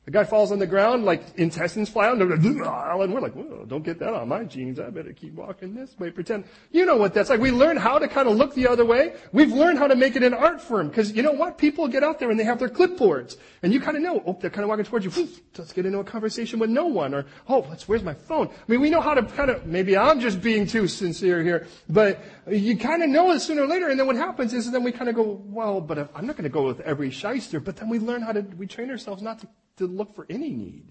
[0.05, 3.83] The guy falls on the ground, like intestines fly out, and we're like, Whoa, don't
[3.83, 4.79] get that on my jeans.
[4.79, 6.09] I better keep walking this way.
[6.09, 6.45] Pretend.
[6.71, 7.39] You know what that's like.
[7.39, 9.13] We learn how to kind of look the other way.
[9.31, 10.87] We've learned how to make it an art form.
[10.87, 11.59] Because you know what?
[11.59, 13.37] People get out there and they have their clipboards.
[13.61, 15.29] And you kind of know, oh, they're kind of walking towards you.
[15.55, 17.13] Let's get into a conversation with no one.
[17.13, 18.47] Or, oh, let's, where's my phone?
[18.47, 21.67] I mean, we know how to kind of, maybe I'm just being too sincere here,
[21.87, 23.89] but you kind of know it sooner or later.
[23.89, 26.43] And then what happens is then we kind of go, well, but I'm not going
[26.43, 27.59] to go with every shyster.
[27.59, 29.47] But then we learn how to, we train ourselves not to
[29.77, 30.85] to look for any need.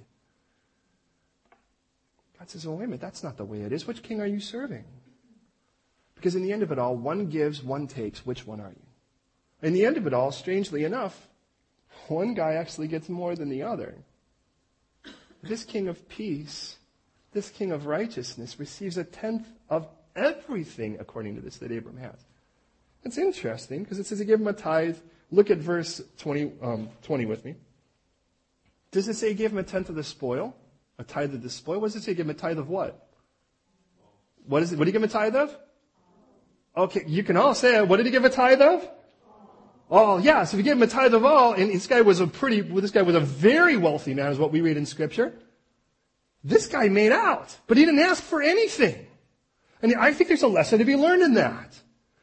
[2.39, 3.87] God says, oh, wait a minute, that's not the way it is.
[3.87, 4.85] Which king are you serving?
[6.15, 8.25] Because in the end of it all, one gives, one takes.
[8.25, 8.87] Which one are you?
[9.63, 11.29] In the end of it all, strangely enough,
[12.09, 13.95] one guy actually gets more than the other.
[15.43, 16.77] This king of peace,
[17.33, 22.25] this king of righteousness receives a tenth of everything according to this that Abram has.
[23.05, 24.99] It's interesting because it says he gave him a tithe.
[25.31, 27.55] Look at verse 20, um, 20 with me.
[28.93, 30.55] Does it say he gave him a tenth of the spoil?
[30.99, 31.81] A tithe of the spoil?
[31.81, 32.15] What does it say?
[32.15, 33.09] Give him a tithe of what?
[34.47, 34.79] What is it?
[34.79, 35.57] What did he give him a tithe of?
[36.77, 37.89] Okay, you can all say it.
[37.89, 38.89] What did he give a tithe of?
[39.91, 40.45] All, yeah.
[40.45, 42.61] So if he gave him a tithe of all, and this guy was a pretty,
[42.61, 45.35] this guy was a very wealthy man, is what we read in Scripture.
[46.45, 49.07] This guy made out, but he didn't ask for anything.
[49.83, 51.79] And I think there's a lesson to be learned in that.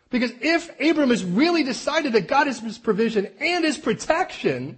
[0.09, 4.77] Because if Abram has really decided that God is his provision and his protection,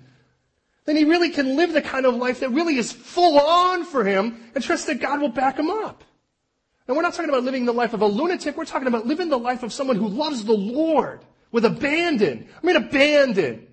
[0.90, 4.04] then he really can live the kind of life that really is full on for
[4.04, 6.04] him and trust that God will back him up.
[6.88, 8.58] And we're not talking about living the life of a lunatic.
[8.58, 12.50] We're talking about living the life of someone who loves the Lord with abandon.
[12.52, 13.68] I mean, abandon.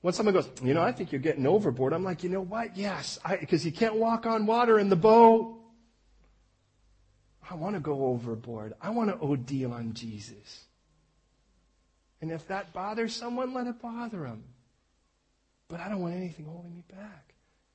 [0.00, 2.76] When someone goes, you know, I think you're getting overboard, I'm like, you know what?
[2.76, 5.58] Yes, I because you can't walk on water in the boat.
[7.50, 8.74] I want to go overboard.
[8.80, 10.66] I want to OD on Jesus.
[12.20, 14.44] And if that bothers someone, let it bother them.
[15.70, 17.34] But I don't want anything holding me back.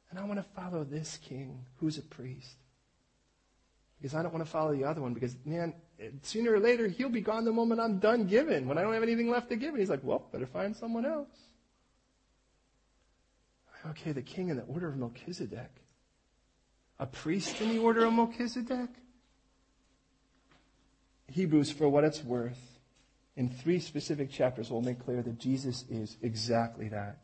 [0.09, 2.57] And I want to follow this king who's a priest.
[3.97, 5.73] Because I don't want to follow the other one because, man,
[6.21, 8.67] sooner or later he'll be gone the moment I'm done giving.
[8.67, 9.69] When I don't have anything left to give.
[9.69, 11.29] And he's like, well, better find someone else.
[13.91, 15.71] Okay, the king in the order of Melchizedek.
[16.99, 18.89] A priest in the order of Melchizedek?
[21.31, 22.79] Hebrews, for what it's worth,
[23.35, 27.19] in three specific chapters will make clear that Jesus is exactly that.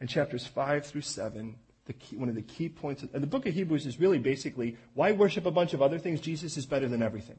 [0.00, 1.56] In chapters 5 through 7,
[1.92, 5.12] key, one of the key points, of, the book of Hebrews is really basically why
[5.12, 6.20] worship a bunch of other things?
[6.20, 7.38] Jesus is better than everything.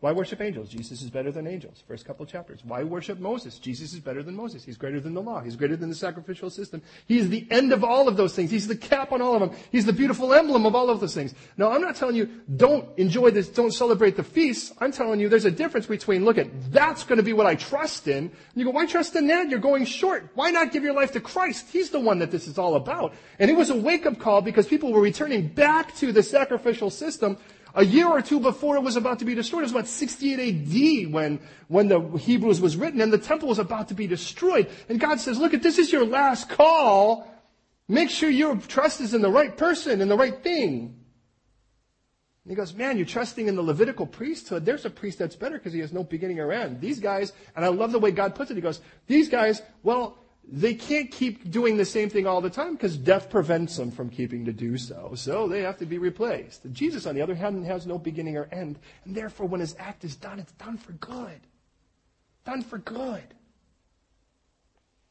[0.00, 0.68] Why worship angels?
[0.68, 1.82] Jesus is better than angels.
[1.88, 2.60] First couple chapters.
[2.64, 3.58] Why worship Moses?
[3.58, 4.62] Jesus is better than Moses.
[4.62, 5.40] He's greater than the law.
[5.40, 6.82] He's greater than the sacrificial system.
[7.08, 8.52] He is the end of all of those things.
[8.52, 9.58] He's the cap on all of them.
[9.72, 11.34] He's the beautiful emblem of all of those things.
[11.56, 14.72] Now, I'm not telling you don't enjoy this, don't celebrate the feasts.
[14.78, 17.56] I'm telling you there's a difference between, look at, that's going to be what I
[17.56, 18.18] trust in.
[18.18, 19.50] And you go, why trust in that?
[19.50, 20.30] You're going short.
[20.34, 21.70] Why not give your life to Christ?
[21.72, 23.14] He's the one that this is all about.
[23.40, 26.90] And it was a wake up call because people were returning back to the sacrificial
[26.90, 27.36] system
[27.74, 31.06] a year or two before it was about to be destroyed, it was about 68
[31.06, 34.68] AD when, when the Hebrews was written and the temple was about to be destroyed.
[34.88, 37.32] And God says, look, at this is your last call.
[37.88, 40.98] Make sure your trust is in the right person and the right thing.
[42.44, 44.64] And he goes, man, you're trusting in the Levitical priesthood.
[44.64, 46.80] There's a priest that's better because he has no beginning or end.
[46.80, 48.54] These guys, and I love the way God puts it.
[48.54, 50.16] He goes, these guys, well,
[50.50, 54.08] they can't keep doing the same thing all the time because death prevents them from
[54.08, 55.12] keeping to do so.
[55.14, 56.62] So they have to be replaced.
[56.72, 58.78] Jesus, on the other hand, has no beginning or end.
[59.04, 61.40] And therefore, when his act is done, it's done for good.
[62.46, 63.34] Done for good.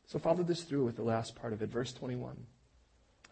[0.07, 2.35] So follow this through with the last part of it, verse 21.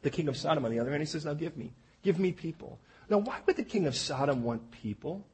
[0.04, 1.74] The king of Sodom, on the other hand, he says, Now give me.
[2.04, 2.80] Give me people.
[3.10, 5.26] Now, why would the king of Sodom want people?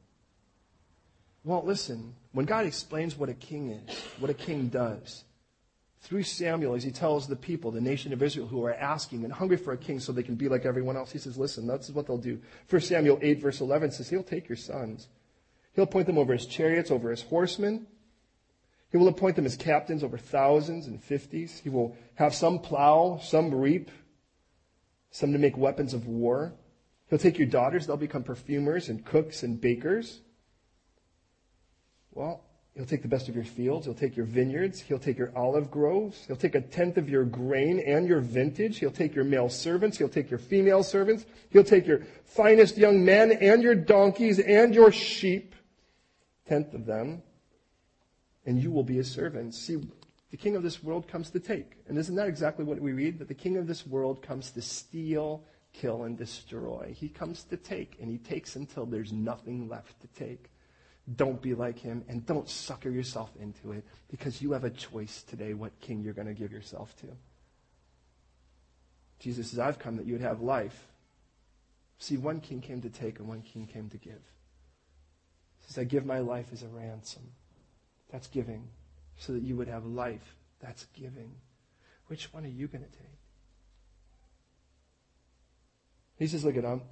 [1.44, 5.24] Well, listen, when God explains what a king is, what a king does,
[6.02, 9.32] through Samuel as he tells the people, the nation of Israel, who are asking and
[9.32, 11.12] hungry for a king so they can be like everyone else.
[11.12, 12.40] He says, listen, that's what they'll do.
[12.68, 15.06] 1 Samuel 8 verse 11 says, he'll take your sons.
[15.74, 17.86] He'll appoint them over his chariots, over his horsemen.
[18.90, 21.60] He will appoint them as captains over thousands and fifties.
[21.62, 23.90] He will have some plow, some reap,
[25.10, 26.52] some to make weapons of war.
[27.08, 27.86] He'll take your daughters.
[27.86, 30.20] They'll become perfumers and cooks and bakers.
[32.10, 32.44] Well,
[32.74, 33.84] He'll take the best of your fields.
[33.84, 34.80] He'll take your vineyards.
[34.80, 36.24] He'll take your olive groves.
[36.26, 38.78] He'll take a tenth of your grain and your vintage.
[38.78, 39.98] He'll take your male servants.
[39.98, 41.26] He'll take your female servants.
[41.50, 45.54] He'll take your finest young men and your donkeys and your sheep,
[46.48, 47.22] tenth of them,
[48.46, 49.58] and you will be his servants.
[49.58, 49.76] See,
[50.30, 51.72] the king of this world comes to take.
[51.88, 53.18] And isn't that exactly what we read?
[53.18, 55.44] That the king of this world comes to steal,
[55.74, 56.94] kill, and destroy.
[56.98, 60.46] He comes to take, and he takes until there's nothing left to take.
[61.16, 65.22] Don't be like him and don't sucker yourself into it because you have a choice
[65.24, 67.06] today what king you're going to give yourself to.
[69.18, 70.86] Jesus says, I've come that you would have life.
[71.98, 74.22] See, one king came to take and one king came to give.
[75.60, 77.22] He says, I give my life as a ransom.
[78.10, 78.68] That's giving.
[79.16, 80.36] So that you would have life.
[80.60, 81.32] That's giving.
[82.06, 83.21] Which one are you going to take?
[86.22, 86.82] He says, look at um,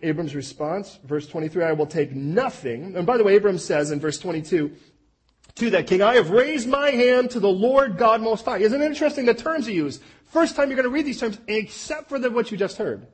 [0.00, 2.96] Abram's response, verse 23, I will take nothing.
[2.96, 4.72] And by the way, Abram says in verse 22,
[5.56, 8.56] to that king, I have raised my hand to the Lord God Most High.
[8.58, 10.02] Isn't it interesting the terms he used?
[10.24, 13.06] First time you're going to read these terms, except for the, what you just heard.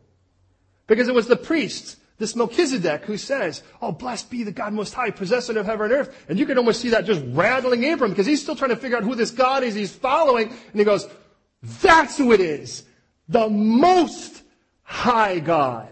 [0.86, 4.94] Because it was the priest, this Melchizedek, who says, Oh, blessed be the God Most
[4.94, 6.24] High, possessor of heaven and earth.
[6.28, 8.96] And you can almost see that just rattling Abram because he's still trying to figure
[8.96, 10.50] out who this God is he's following.
[10.50, 11.08] And he goes,
[11.82, 12.84] That's who it is.
[13.28, 14.41] The Most
[14.92, 15.88] high God.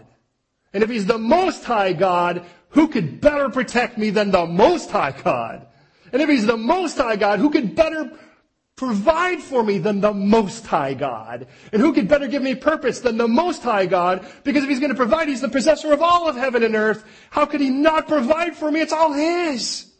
[0.73, 4.91] And if he's the most high God, who could better protect me than the most
[4.91, 5.65] high God?
[6.13, 8.11] And if he's the most high God, who could better
[8.75, 11.47] provide for me than the most high God?
[11.73, 14.25] And who could better give me purpose than the most high God?
[14.43, 17.03] Because if he's going to provide, he's the possessor of all of heaven and earth.
[17.31, 18.81] How could he not provide for me?
[18.81, 19.91] It's all his.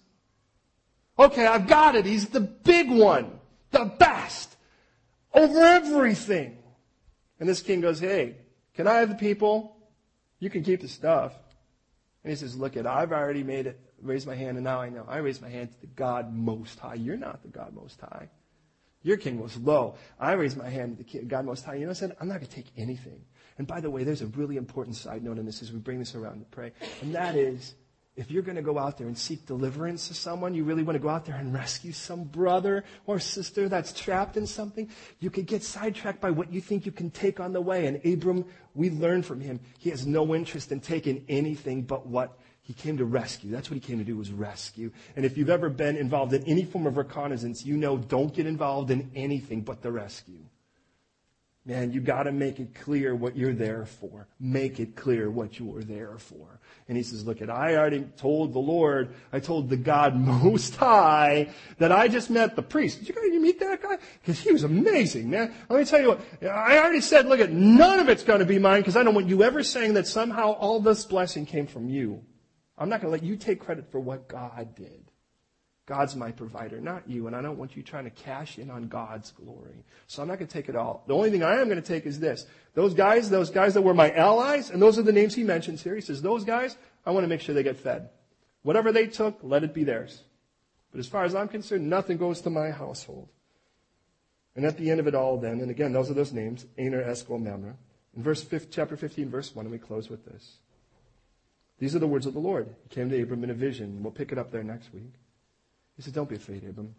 [1.18, 2.06] Okay, I've got it.
[2.06, 3.32] He's the big one,
[3.72, 4.56] the best,
[5.34, 6.58] over everything.
[7.40, 8.36] And this king goes, hey,
[8.82, 9.78] can I have the people?
[10.40, 11.34] You can keep the stuff.
[12.24, 14.90] And he says, look it, I've already made it, raised my hand, and now I
[14.90, 15.06] know.
[15.08, 16.96] I raised my hand to the God most high.
[16.96, 18.32] You're not the God most high.
[19.04, 19.98] Your king was low.
[20.20, 21.76] I raised my hand to the God most high.
[21.76, 23.22] You know, I said, I'm not going to take anything.
[23.60, 26.00] And by the way, there's a really important side note in this as we bring
[26.00, 26.72] this around to pray.
[27.04, 27.76] And that is,
[28.16, 30.96] if you're going to go out there and seek deliverance to someone, you really want
[30.96, 34.90] to go out there and rescue some brother or sister that's trapped in something,
[35.20, 37.88] you could get sidetracked by what you think you can take on the way.
[37.88, 38.46] And Abram,
[38.76, 42.98] we learned from him, he has no interest in taking anything but what he came
[42.98, 43.50] to rescue.
[43.50, 44.92] That's what he came to do was rescue.
[45.16, 48.46] And if you've ever been involved in any form of reconnaissance, you know don't get
[48.46, 50.44] involved in anything but the rescue.
[51.64, 54.28] Man, you got to make it clear what you're there for.
[54.40, 56.60] Make it clear what you were there for.
[56.88, 60.76] And he says, look, at I already told the Lord, I told the God Most
[60.76, 63.00] High that I just met the priest.
[63.00, 64.00] Did you guys meet that guy?
[64.20, 65.54] Because he was amazing, man.
[65.70, 68.58] Let me tell you what, I already said, look, at none of it's to be
[68.58, 71.90] mine because I don't want you ever saying that somehow all this blessing came from
[71.90, 72.24] you.
[72.76, 75.11] I'm not to let you take credit for what God did.
[75.92, 78.88] God's my provider, not you, and I don't want you trying to cash in on
[78.88, 79.84] God's glory.
[80.08, 81.04] So I'm not going to take it all.
[81.06, 82.46] The only thing I am going to take is this.
[82.76, 85.84] Those guys, those guys that were my allies, and those are the names he mentions
[85.84, 85.94] here.
[85.94, 88.10] He says, those guys, I want to make sure they get fed.
[88.64, 90.22] Whatever they took, let it be theirs.
[90.94, 93.28] But as far as I'm concerned, nothing goes to my household.
[94.56, 97.02] And at the end of it all then, and again, those are those names, Aner,
[97.02, 97.76] Eshcol, Mamre.
[98.16, 100.54] In verse 5, chapter 15, verse 1, and we close with this.
[101.80, 102.74] These are the words of the Lord.
[102.84, 104.02] He came to Abram in a vision.
[104.02, 105.12] We'll pick it up there next week.
[105.96, 106.96] He said, Don't be afraid, Abram.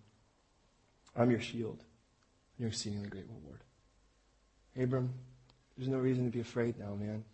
[1.17, 1.79] I'm your shield,
[2.57, 3.61] and your exceedingly great reward.
[4.81, 5.13] Abram,
[5.77, 7.25] there's no reason to be afraid now, man.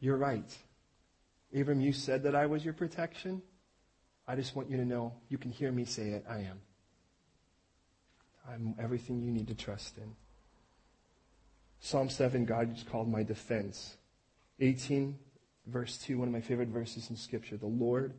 [0.00, 0.56] You're right.
[1.54, 3.42] Abram, you said that I was your protection.
[4.26, 6.60] I just want you to know, you can hear me say it, I am.
[8.48, 10.14] I'm everything you need to trust in.
[11.80, 13.96] Psalm 7, God is called my defense.
[14.60, 15.18] 18,
[15.66, 17.56] verse 2, one of my favorite verses in Scripture.
[17.56, 18.14] The Lord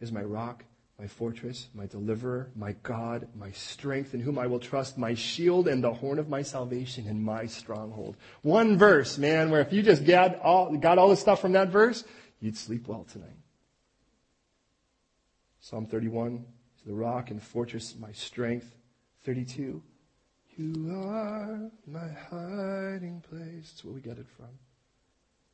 [0.00, 0.64] is my rock
[0.98, 5.68] my fortress, my deliverer, my God, my strength, in whom I will trust, my shield
[5.68, 8.16] and the horn of my salvation and my stronghold.
[8.42, 11.68] One verse, man, where if you just got all, got all the stuff from that
[11.68, 12.02] verse,
[12.40, 13.36] you'd sleep well tonight.
[15.60, 16.44] Psalm 31
[16.76, 18.74] is the rock and fortress, my strength.
[19.24, 19.80] 32,
[20.56, 23.70] you are my hiding place.
[23.70, 24.48] That's where we get it from.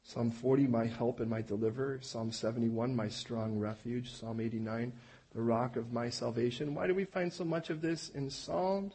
[0.07, 1.99] Psalm 40, my help and my deliverer.
[2.03, 4.13] Psalm 71, my strong refuge.
[4.13, 4.93] Psalm 89,
[5.35, 6.75] the rock of my salvation.
[6.75, 8.95] Why do we find so much of this in Psalms?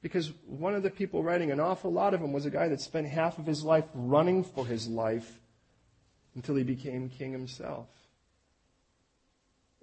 [0.00, 2.80] Because one of the people writing, an awful lot of them, was a guy that
[2.80, 5.40] spent half of his life running for his life
[6.36, 7.88] until he became king himself.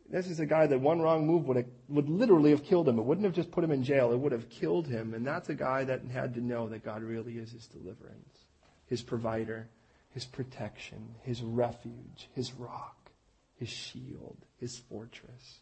[0.10, 3.00] This is a guy that one wrong move would, have, would literally have killed him.
[3.00, 4.14] It wouldn't have just put him in jail.
[4.14, 5.14] It would have killed him.
[5.14, 8.46] And that's a guy that had to know that God really is his deliverance,
[8.86, 9.68] his provider,
[10.12, 13.12] his protection, his refuge, his rock,
[13.58, 15.60] his shield, his fortress.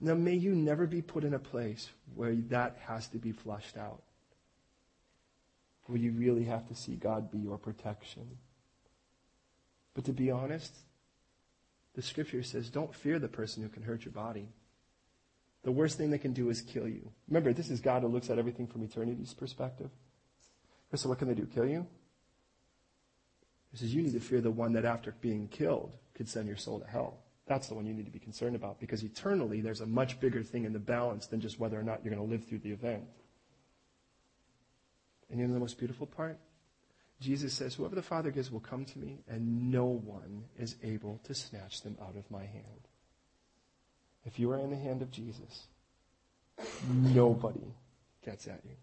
[0.00, 3.76] Now, may you never be put in a place where that has to be flushed
[3.76, 4.02] out.
[5.84, 8.38] Where you really have to see God be your protection.
[9.94, 10.74] But to be honest,
[11.94, 14.48] the scripture says don't fear the person who can hurt your body.
[15.62, 17.10] The worst thing they can do is kill you.
[17.28, 19.90] Remember, this is God who looks at everything from eternity's perspective.
[20.94, 21.46] So what can they do?
[21.46, 21.86] Kill you?
[23.72, 26.56] He says you need to fear the one that after being killed could send your
[26.56, 27.18] soul to hell.
[27.46, 30.42] That's the one you need to be concerned about because eternally there's a much bigger
[30.42, 32.72] thing in the balance than just whether or not you're going to live through the
[32.72, 33.04] event.
[35.30, 36.38] And you know the most beautiful part?
[37.20, 41.20] Jesus says, Whoever the Father gives will come to me, and no one is able
[41.24, 42.88] to snatch them out of my hand.
[44.24, 45.66] If you are in the hand of Jesus,
[46.88, 47.74] nobody
[48.24, 48.76] gets at you.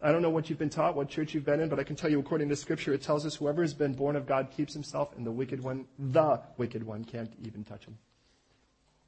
[0.00, 1.96] I don't know what you've been taught, what church you've been in, but I can
[1.96, 4.72] tell you according to scripture, it tells us whoever has been born of God keeps
[4.72, 7.98] himself and the wicked one, the wicked one can't even touch him.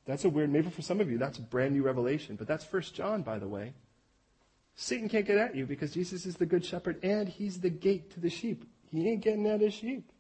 [0.05, 2.65] That's a weird, maybe for some of you, that's a brand new revelation, but that's
[2.65, 3.73] first John, by the way.
[4.75, 8.11] Satan can't get at you because Jesus is the good shepherd and he's the gate
[8.13, 8.65] to the sheep.
[8.91, 10.11] He ain't getting at his sheep.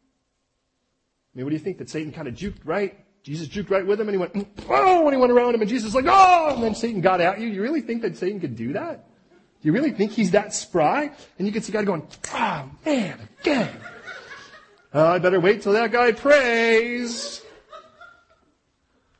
[1.34, 1.78] I mean, what do you think?
[1.78, 3.04] That Satan kind of juked right?
[3.24, 5.68] Jesus juked right with him and he went, oh, when he went around him and
[5.68, 7.48] Jesus was like, oh, and then Satan got at you.
[7.48, 9.09] You really think that Satan could do that?
[9.62, 11.10] Do you really think he's that spry?
[11.38, 13.76] And you can see God going, oh man, again.
[14.92, 17.42] Uh, I better wait till that guy prays.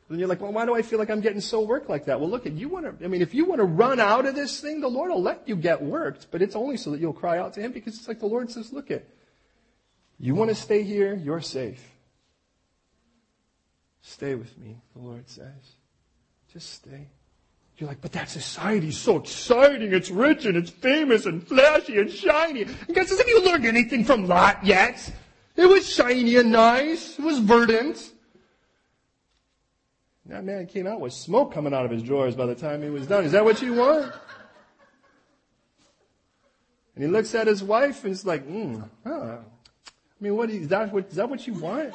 [0.08, 2.18] And you're like, well, why do I feel like I'm getting so worked like that?
[2.18, 4.34] Well, look, if you want to, I mean, if you want to run out of
[4.34, 7.12] this thing, the Lord will let you get worked, but it's only so that you'll
[7.12, 9.08] cry out to Him because it's like the Lord says, look it,
[10.18, 11.86] you want to stay here, you're safe.
[14.02, 15.76] Stay with me, the Lord says.
[16.52, 17.06] Just stay.
[17.80, 19.94] You're like, but that society's so exciting.
[19.94, 22.64] It's rich and it's famous and flashy and shiny.
[22.64, 25.10] And God says, have you learned anything from Lot yet?
[25.56, 27.18] It was shiny and nice.
[27.18, 28.12] It was verdant.
[30.26, 32.90] That man came out with smoke coming out of his drawers by the time he
[32.90, 33.24] was done.
[33.24, 34.12] Is that what you want?
[36.94, 39.38] And he looks at his wife and he's like, hmm, huh.
[39.38, 39.42] I
[40.20, 40.92] mean, what is that?
[40.92, 41.94] What, is that what you want?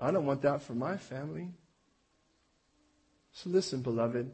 [0.00, 1.50] I don't want that for my family.
[3.32, 4.30] So listen, beloved.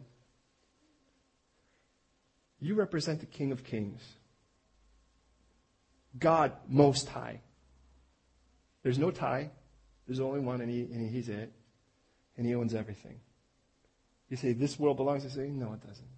[2.60, 4.02] You represent the King of Kings.
[6.18, 7.40] God Most High.
[8.82, 9.50] There's no tie.
[10.06, 11.52] There's only one, and, he, and He's it.
[12.36, 13.20] And He owns everything.
[14.28, 16.08] You say, this world belongs to say, no, it doesn't.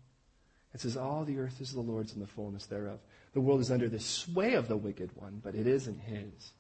[0.75, 3.01] It says, all the earth is the Lord's and the fullness thereof.
[3.33, 6.53] The world is under the sway of the wicked one, but it isn't His.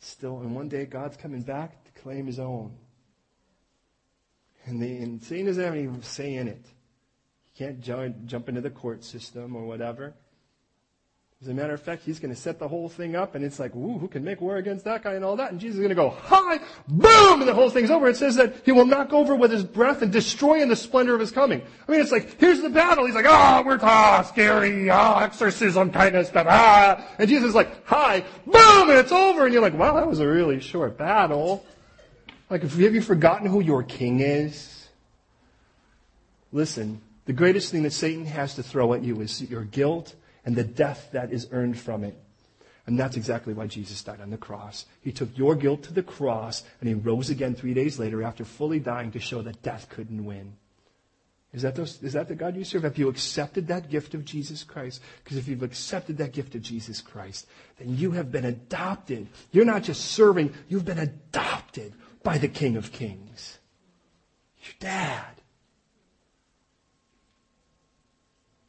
[0.00, 2.76] Still, and one day God's coming back to claim His own.
[4.66, 6.64] And, the, and Satan doesn't have any say in it.
[7.52, 10.14] He can't join, jump into the court system or whatever.
[11.42, 13.58] As a matter of fact, he's going to set the whole thing up, and it's
[13.58, 15.50] like, ooh, who can make war against that guy and all that?
[15.50, 18.08] And Jesus is going to go, hi, boom, and the whole thing's over.
[18.08, 21.14] It says that he will knock over with his breath and destroy in the splendor
[21.14, 21.62] of his coming.
[21.88, 23.06] I mean, it's like, here's the battle.
[23.06, 27.08] He's like, ah, oh, we're ah, scary, ah, exorcism kind of stuff, ah.
[27.18, 29.46] And Jesus is like, hi, boom, and it's over.
[29.46, 31.64] And you're like, wow, that was a really short battle.
[32.50, 34.88] Like, have you forgotten who your king is?
[36.52, 40.56] Listen, the greatest thing that Satan has to throw at you is your guilt and
[40.56, 42.18] the death that is earned from it.
[42.86, 44.86] And that's exactly why Jesus died on the cross.
[45.00, 48.44] He took your guilt to the cross and he rose again three days later after
[48.44, 50.54] fully dying to show that death couldn't win.
[51.52, 52.82] Is that, those, is that the God you serve?
[52.82, 55.00] Have you accepted that gift of Jesus Christ?
[55.22, 57.46] Because if you've accepted that gift of Jesus Christ,
[57.78, 59.28] then you have been adopted.
[59.52, 61.92] You're not just serving, you've been adopted
[62.22, 63.58] by the King of Kings.
[64.62, 65.40] Your dad.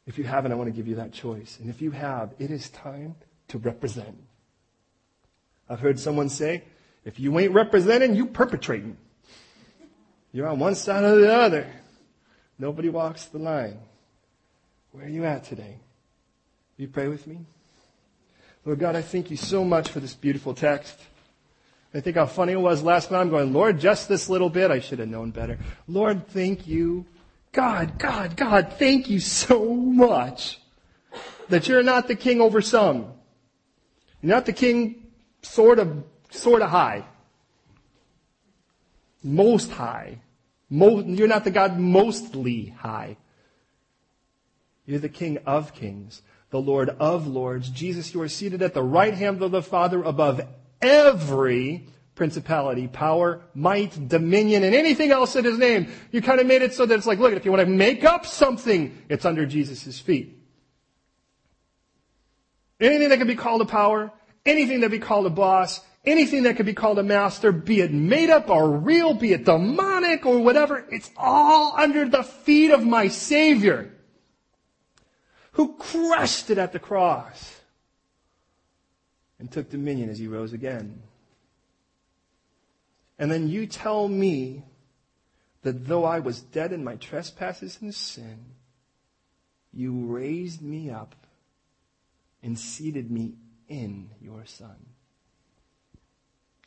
[0.06, 1.58] If you haven't, I want to give you that choice.
[1.60, 3.14] And if you have, it is time
[3.48, 4.16] to represent.
[5.68, 6.64] I've heard someone say,
[7.04, 8.96] if you ain't representing, you perpetrating.
[10.32, 11.66] You're on one side or the other.
[12.58, 13.78] Nobody walks the line.
[14.92, 15.78] Where are you at today?
[16.76, 17.38] Will you pray with me?
[18.64, 20.98] Lord God, I thank you so much for this beautiful text.
[21.94, 23.20] I think how funny it was last night.
[23.20, 24.70] I'm going, Lord, just this little bit.
[24.70, 25.58] I should have known better.
[25.86, 27.04] Lord, thank you.
[27.52, 30.58] God, God, God, thank you so much
[31.50, 33.12] that you're not the king over some.
[34.22, 35.06] You're not the king
[35.42, 37.04] sort of, sort of high.
[39.22, 40.18] Most high.
[40.70, 43.18] Most, you're not the God mostly high.
[44.86, 47.68] You're the king of kings, the Lord of lords.
[47.68, 50.40] Jesus, you are seated at the right hand of the Father above
[50.82, 55.90] every principality, power, might, dominion, and anything else in his name.
[56.10, 58.04] You kind of made it so that it's like, look, if you want to make
[58.04, 60.38] up something, it's under Jesus' feet.
[62.80, 64.12] Anything that can be called a power,
[64.44, 67.80] anything that can be called a boss, anything that can be called a master, be
[67.80, 72.72] it made up or real, be it demonic or whatever, it's all under the feet
[72.72, 73.90] of my Savior
[75.52, 77.61] who crushed it at the cross
[79.42, 81.02] and took dominion as he rose again.
[83.18, 84.62] And then you tell me
[85.62, 88.38] that though I was dead in my trespasses and sin,
[89.74, 91.16] you raised me up
[92.40, 93.32] and seated me
[93.68, 94.76] in your Son.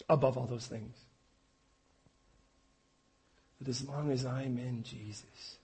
[0.10, 0.98] Above all those things.
[3.62, 5.60] That as long as I'm in Jesus,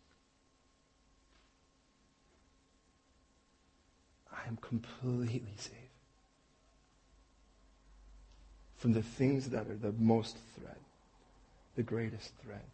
[4.33, 5.80] I am completely safe
[8.81, 10.79] from the things that are the most threat,
[11.75, 12.65] the greatest threat.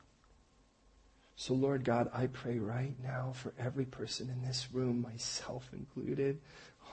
[1.36, 6.40] So, Lord God, I pray right now for every person in this room, myself included.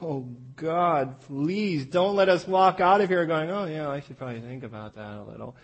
[0.02, 4.18] Oh God, please don't let us walk out of here going, oh yeah, I should
[4.18, 5.54] probably think about that a little.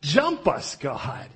[0.00, 1.28] Jump us, God.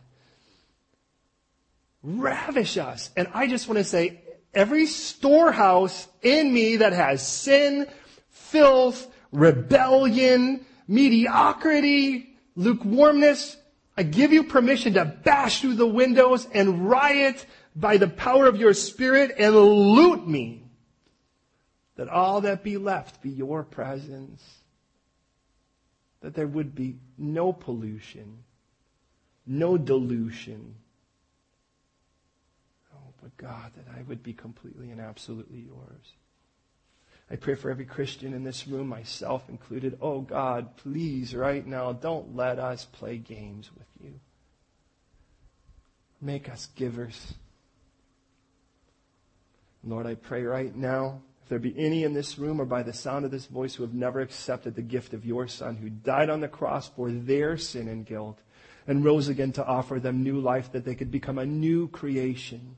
[2.04, 3.10] Ravish us.
[3.16, 4.22] And I just want to say,
[4.54, 7.88] every storehouse in me that has sin,
[8.30, 13.56] filth, rebellion, mediocrity, lukewarmness.
[13.96, 17.44] I give you permission to bash through the windows and riot
[17.76, 20.62] by the power of your spirit and loot me.
[21.96, 24.42] That all that be left be your presence.
[26.24, 28.44] that there would be no pollution,
[29.46, 30.74] no dilution.
[32.94, 36.14] Oh, but God, that I would be completely and absolutely yours.
[37.30, 39.98] I pray for every Christian in this room, myself included.
[40.00, 44.20] Oh God, please, right now, don't let us play games with you.
[46.20, 47.34] Make us givers.
[49.82, 52.92] Lord, I pray right now, if there be any in this room or by the
[52.92, 56.30] sound of this voice who have never accepted the gift of your Son, who died
[56.30, 58.38] on the cross for their sin and guilt,
[58.86, 62.76] and rose again to offer them new life, that they could become a new creation.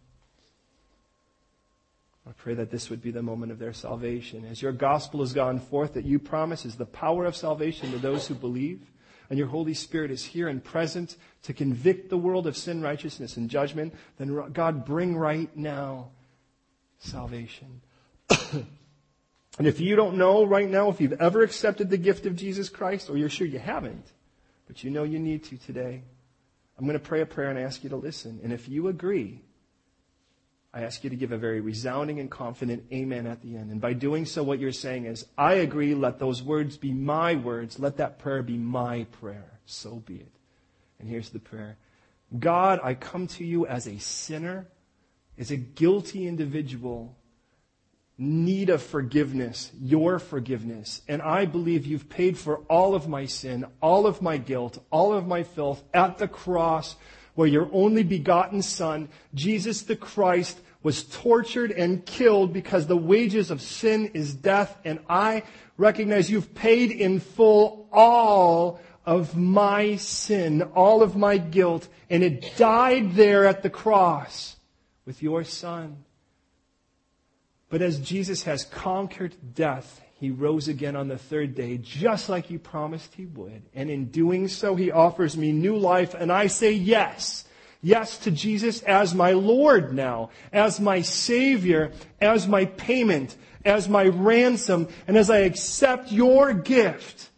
[2.28, 4.44] I pray that this would be the moment of their salvation.
[4.44, 7.98] As your gospel has gone forth, that you promise is the power of salvation to
[7.98, 8.90] those who believe,
[9.30, 13.36] and your Holy Spirit is here and present to convict the world of sin, righteousness,
[13.36, 16.10] and judgment, then God, bring right now
[16.98, 17.80] salvation.
[18.30, 22.68] and if you don't know right now if you've ever accepted the gift of Jesus
[22.68, 24.06] Christ, or you're sure you haven't,
[24.66, 26.02] but you know you need to today,
[26.76, 28.40] I'm going to pray a prayer and ask you to listen.
[28.42, 29.42] And if you agree,
[30.76, 33.70] I ask you to give a very resounding and confident amen at the end.
[33.70, 37.34] And by doing so, what you're saying is, I agree, let those words be my
[37.34, 37.78] words.
[37.78, 39.58] Let that prayer be my prayer.
[39.64, 40.32] So be it.
[41.00, 41.78] And here's the prayer.
[42.38, 44.66] God, I come to you as a sinner,
[45.38, 47.16] as a guilty individual,
[48.18, 51.00] need of forgiveness, your forgiveness.
[51.08, 55.14] And I believe you've paid for all of my sin, all of my guilt, all
[55.14, 56.96] of my filth at the cross
[57.34, 63.50] where your only begotten son, Jesus the Christ, was tortured and killed because the wages
[63.50, 64.78] of sin is death.
[64.84, 65.42] And I
[65.76, 71.88] recognize you've paid in full all of my sin, all of my guilt.
[72.08, 74.54] And it died there at the cross
[75.04, 76.04] with your son.
[77.68, 82.48] But as Jesus has conquered death, he rose again on the third day, just like
[82.48, 83.64] you promised he would.
[83.74, 86.14] And in doing so, he offers me new life.
[86.14, 87.42] And I say yes
[87.82, 94.04] yes to Jesus as my Lord now, as my Savior, as my payment, as my
[94.04, 97.30] ransom, and as I accept your gift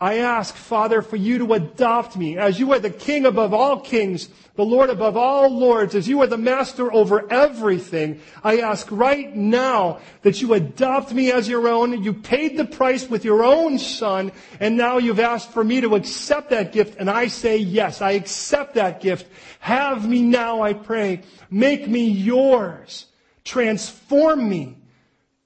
[0.00, 3.80] I ask, Father, for you to adopt me as you are the King above all
[3.80, 8.20] kings, the Lord above all lords, as you are the master over everything.
[8.42, 12.02] I ask right now that you adopt me as your own.
[12.02, 15.94] You paid the price with your own son, and now you've asked for me to
[15.94, 19.30] accept that gift, and I say yes, I accept that gift.
[19.60, 21.20] Have me now, I pray.
[21.50, 23.06] Make me yours.
[23.44, 24.76] Transform me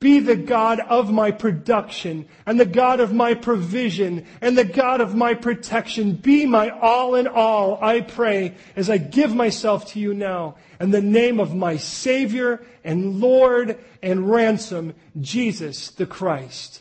[0.01, 5.03] be the God of my production and the God of my provision and the God
[5.03, 6.15] of my protection.
[6.15, 10.57] Be my all in all, I pray, as I give myself to you now.
[10.81, 16.81] In the name of my Savior and Lord and ransom, Jesus the Christ.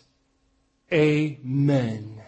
[0.91, 2.21] Amen.